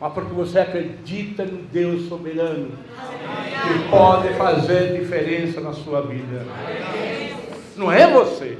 Mas 0.00 0.12
porque 0.12 0.32
você 0.32 0.60
acredita 0.60 1.44
no 1.44 1.58
Deus 1.62 2.08
soberano. 2.08 2.72
Amém. 2.96 3.82
Que 3.82 3.88
pode 3.90 4.34
fazer 4.34 4.98
diferença 4.98 5.60
na 5.60 5.72
sua 5.72 6.02
vida. 6.02 6.42
Amém. 6.42 7.36
Não 7.76 7.90
é 7.90 8.10
você. 8.10 8.58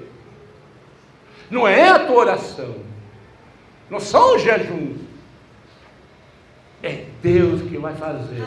Não 1.51 1.67
é 1.67 1.89
a 1.89 2.07
tua 2.07 2.17
oração. 2.17 2.75
Não 3.89 4.01
são 4.01 4.37
os 4.37 4.43
jejuns. 4.43 4.99
É 6.83 7.05
Deus 7.23 7.63
que 7.63 7.77
vai 7.79 7.95
fazer. 7.95 8.45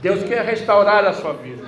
Deus 0.00 0.22
quer 0.24 0.44
restaurar 0.44 1.04
a 1.04 1.12
sua 1.12 1.32
vida. 1.34 1.64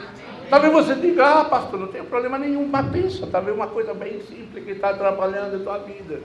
Talvez 0.48 0.72
você 0.72 0.94
diga, 0.94 1.40
ah, 1.40 1.44
pastor, 1.44 1.80
não 1.80 1.86
tem 1.86 2.02
problema 2.04 2.38
nenhum, 2.38 2.66
mas 2.66 2.90
pensa, 2.90 3.26
talvez 3.26 3.56
uma 3.56 3.68
coisa 3.68 3.94
bem 3.94 4.20
simples 4.20 4.64
que 4.64 4.72
está 4.72 4.90
atrapalhando 4.90 5.56
a 5.56 5.60
tua 5.60 5.78
vida. 5.78 6.20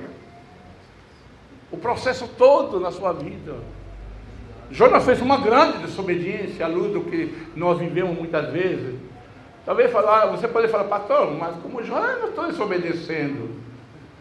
O 1.71 1.77
processo 1.77 2.27
todo 2.37 2.79
na 2.79 2.91
sua 2.91 3.13
vida. 3.13 3.55
Jonas 4.69 5.05
fez 5.05 5.21
uma 5.21 5.37
grande 5.37 5.77
desobediência 5.79 6.65
à 6.65 6.69
luz 6.69 6.91
do 6.91 7.01
que 7.01 7.33
nós 7.55 7.79
vivemos 7.79 8.17
muitas 8.17 8.51
vezes. 8.51 8.95
Talvez 9.65 9.91
falar, 9.91 10.25
você 10.27 10.47
pode 10.47 10.67
falar, 10.67 10.85
pastor, 10.85 11.31
mas 11.31 11.55
como 11.57 11.83
Jonas 11.83 12.19
não 12.19 12.29
estou 12.29 12.47
desobedecendo. 12.47 13.49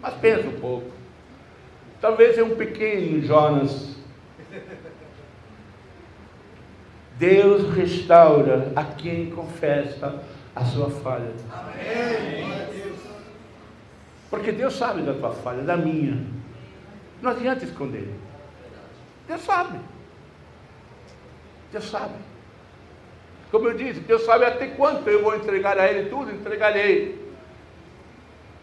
Mas 0.01 0.15
pensa 0.15 0.49
um 0.49 0.61
pouco. 0.61 0.91
Talvez 2.01 2.37
é 2.39 2.43
um 2.43 2.55
pequeno 2.55 3.23
Jonas 3.23 3.97
Deus 7.19 7.75
restaura 7.75 8.73
a 8.77 8.85
quem 8.85 9.31
confessa 9.31 10.23
a 10.55 10.65
sua 10.65 10.91
falha. 10.91 11.33
Amém. 11.51 12.47
Porque 14.29 14.53
Deus 14.53 14.75
sabe 14.75 15.03
da 15.03 15.15
tua 15.15 15.31
falha, 15.31 15.63
da 15.63 15.77
minha. 15.77 16.23
Não 17.23 17.31
adianta 17.31 17.65
esconder. 17.65 18.13
Deus 19.27 19.41
sabe. 19.43 19.79
Deus 21.73 21.89
sabe. 21.89 22.15
Como 23.51 23.69
eu 23.69 23.75
disse, 23.77 24.01
Deus 24.01 24.23
sabe 24.25 24.45
até 24.45 24.67
quanto 24.69 25.09
eu 25.09 25.23
vou 25.23 25.35
entregar 25.35 25.79
a 25.79 25.91
Ele 25.91 26.11
tudo, 26.11 26.31
entregarei. 26.31 27.27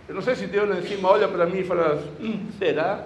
Eu 0.08 0.16
não 0.16 0.22
sei 0.22 0.36
se 0.36 0.46
Deus 0.46 0.70
lá 0.70 0.78
em 0.78 0.84
cima 0.84 1.10
olha 1.10 1.28
para 1.28 1.46
mim 1.46 1.60
e 1.60 1.64
fala, 1.64 2.04
hum, 2.20 2.48
será? 2.60 3.06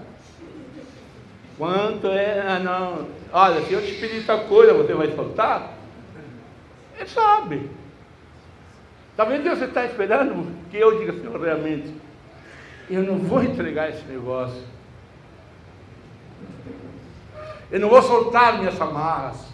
Quanto 1.58 2.08
é? 2.08 2.42
Ah, 2.42 2.60
não. 2.60 3.08
Olha, 3.32 3.66
se 3.66 3.74
eu 3.74 3.82
te 3.82 3.94
pedir 3.94 4.26
tal 4.26 4.42
coisa, 4.42 4.74
você 4.74 4.94
vai 4.94 5.12
soltar? 5.13 5.74
Ele 6.98 7.10
sabe. 7.10 7.70
Talvez 9.16 9.44
Deus 9.44 9.62
está 9.62 9.86
esperando 9.86 10.48
que 10.70 10.78
eu 10.78 11.00
diga, 11.00 11.13
Senhor, 11.13 11.42
realmente, 11.42 11.94
eu 12.90 13.04
não 13.04 13.18
vou 13.18 13.44
entregar 13.44 13.90
esse 13.90 14.06
negócio. 14.06 14.63
Eu 17.70 17.80
não 17.80 17.90
vou 17.90 18.02
soltar 18.02 18.60
minhas 18.60 18.80
amarras. 18.80 19.46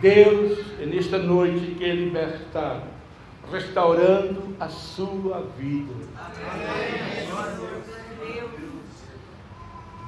Deus, 0.00 0.58
é 0.78 0.84
nesta 0.84 1.16
noite, 1.16 1.74
quer 1.78 1.94
libertar, 1.94 2.82
restaurando 3.50 4.54
a 4.60 4.68
sua 4.68 5.42
vida. 5.56 5.94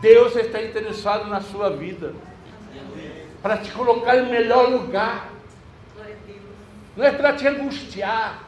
Deus 0.00 0.36
está 0.36 0.62
interessado 0.62 1.28
na 1.28 1.40
sua 1.40 1.70
vida, 1.70 2.14
para 3.42 3.56
te 3.58 3.70
colocar 3.72 4.16
em 4.16 4.30
melhor 4.30 4.68
lugar. 4.70 5.30
Não 6.96 7.04
é 7.04 7.12
para 7.12 7.32
te 7.32 7.46
angustiar, 7.46 8.44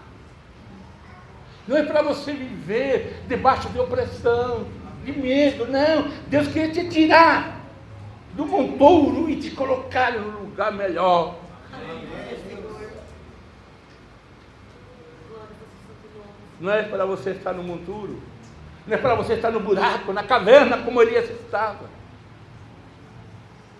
não 1.66 1.76
é 1.76 1.84
para 1.84 2.02
você 2.02 2.32
viver 2.32 3.22
debaixo 3.28 3.68
de 3.68 3.78
opressão, 3.78 4.66
de 5.04 5.12
medo, 5.12 5.66
não. 5.66 6.08
Deus 6.26 6.48
quer 6.48 6.72
te 6.72 6.88
tirar 6.88 7.60
do 8.34 8.46
montouro 8.46 9.30
e 9.30 9.36
te 9.36 9.50
colocar 9.50 10.16
em 10.16 10.20
um 10.20 10.30
lugar 10.42 10.72
melhor. 10.72 11.36
Não 16.60 16.72
é 16.72 16.82
para 16.82 17.06
você 17.06 17.30
estar 17.30 17.52
no 17.54 17.62
monturo, 17.62 18.20
não 18.90 18.96
é 18.96 19.00
para 19.00 19.14
você 19.14 19.34
estar 19.34 19.52
no 19.52 19.60
buraco, 19.60 20.12
na 20.12 20.24
caverna, 20.24 20.78
como 20.78 21.00
Elias 21.00 21.30
estava. 21.30 21.88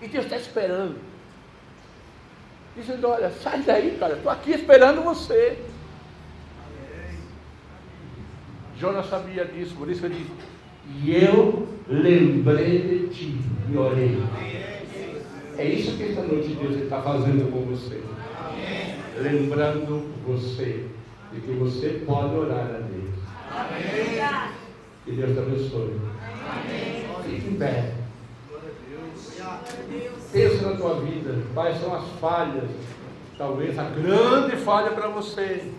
E 0.01 0.07
Deus 0.07 0.25
está 0.25 0.37
esperando. 0.37 0.99
Dizendo, 2.77 3.09
olha, 3.09 3.29
sai 3.43 3.61
daí, 3.63 3.97
cara, 3.99 4.15
estou 4.15 4.31
aqui 4.31 4.53
esperando 4.53 5.03
você. 5.03 5.59
Jonas 8.79 9.11
sabia 9.11 9.45
disso, 9.45 9.75
por 9.75 9.91
isso 9.91 10.07
ele 10.07 10.15
disse, 10.15 10.31
e 11.03 11.25
eu 11.25 11.69
lembrei 11.89 12.81
de 12.81 13.09
ti 13.09 13.41
e 13.69 13.77
orei. 13.77 14.23
É 15.59 15.65
isso 15.65 15.97
que 15.97 16.05
esta 16.05 16.23
noite 16.23 16.55
Deus 16.55 16.77
está 16.77 17.03
fazendo 17.03 17.51
com 17.51 17.63
você. 17.63 18.01
Lembrando 19.19 20.09
você 20.25 20.87
de 21.33 21.41
que 21.41 21.53
você 21.53 22.05
pode 22.07 22.37
orar 22.37 22.61
a 22.61 22.79
Deus. 22.79 23.11
Amém. 23.51 24.50
Que 25.05 25.13
Deus 25.13 25.33
te 25.33 25.39
abençoe. 25.39 26.01
Fique 27.25 27.49
em 27.49 27.57
pé. 27.57 27.95
Pensa 30.33 30.71
na 30.71 30.77
tua 30.77 31.01
vida. 31.01 31.43
Quais 31.55 31.81
são 31.81 31.95
as 31.95 32.09
falhas? 32.21 32.71
Talvez 33.39 33.79
a 33.79 33.85
grande 33.85 34.57
falha 34.57 34.93
para 34.93 35.09
você. 35.09 35.73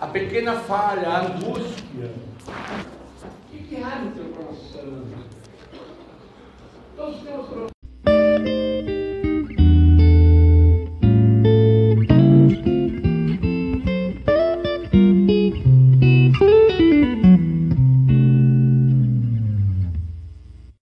A 0.00 0.06
pequena 0.06 0.54
falha, 0.60 1.08
a 1.08 1.26
angústia. 1.26 2.10
O 2.48 3.50
que, 3.50 3.62
que 3.64 3.76
há 3.76 3.98
no 4.00 4.10
teu 4.12 4.24
coração? 4.24 5.02
Todos 6.96 7.20
temos 7.22 7.70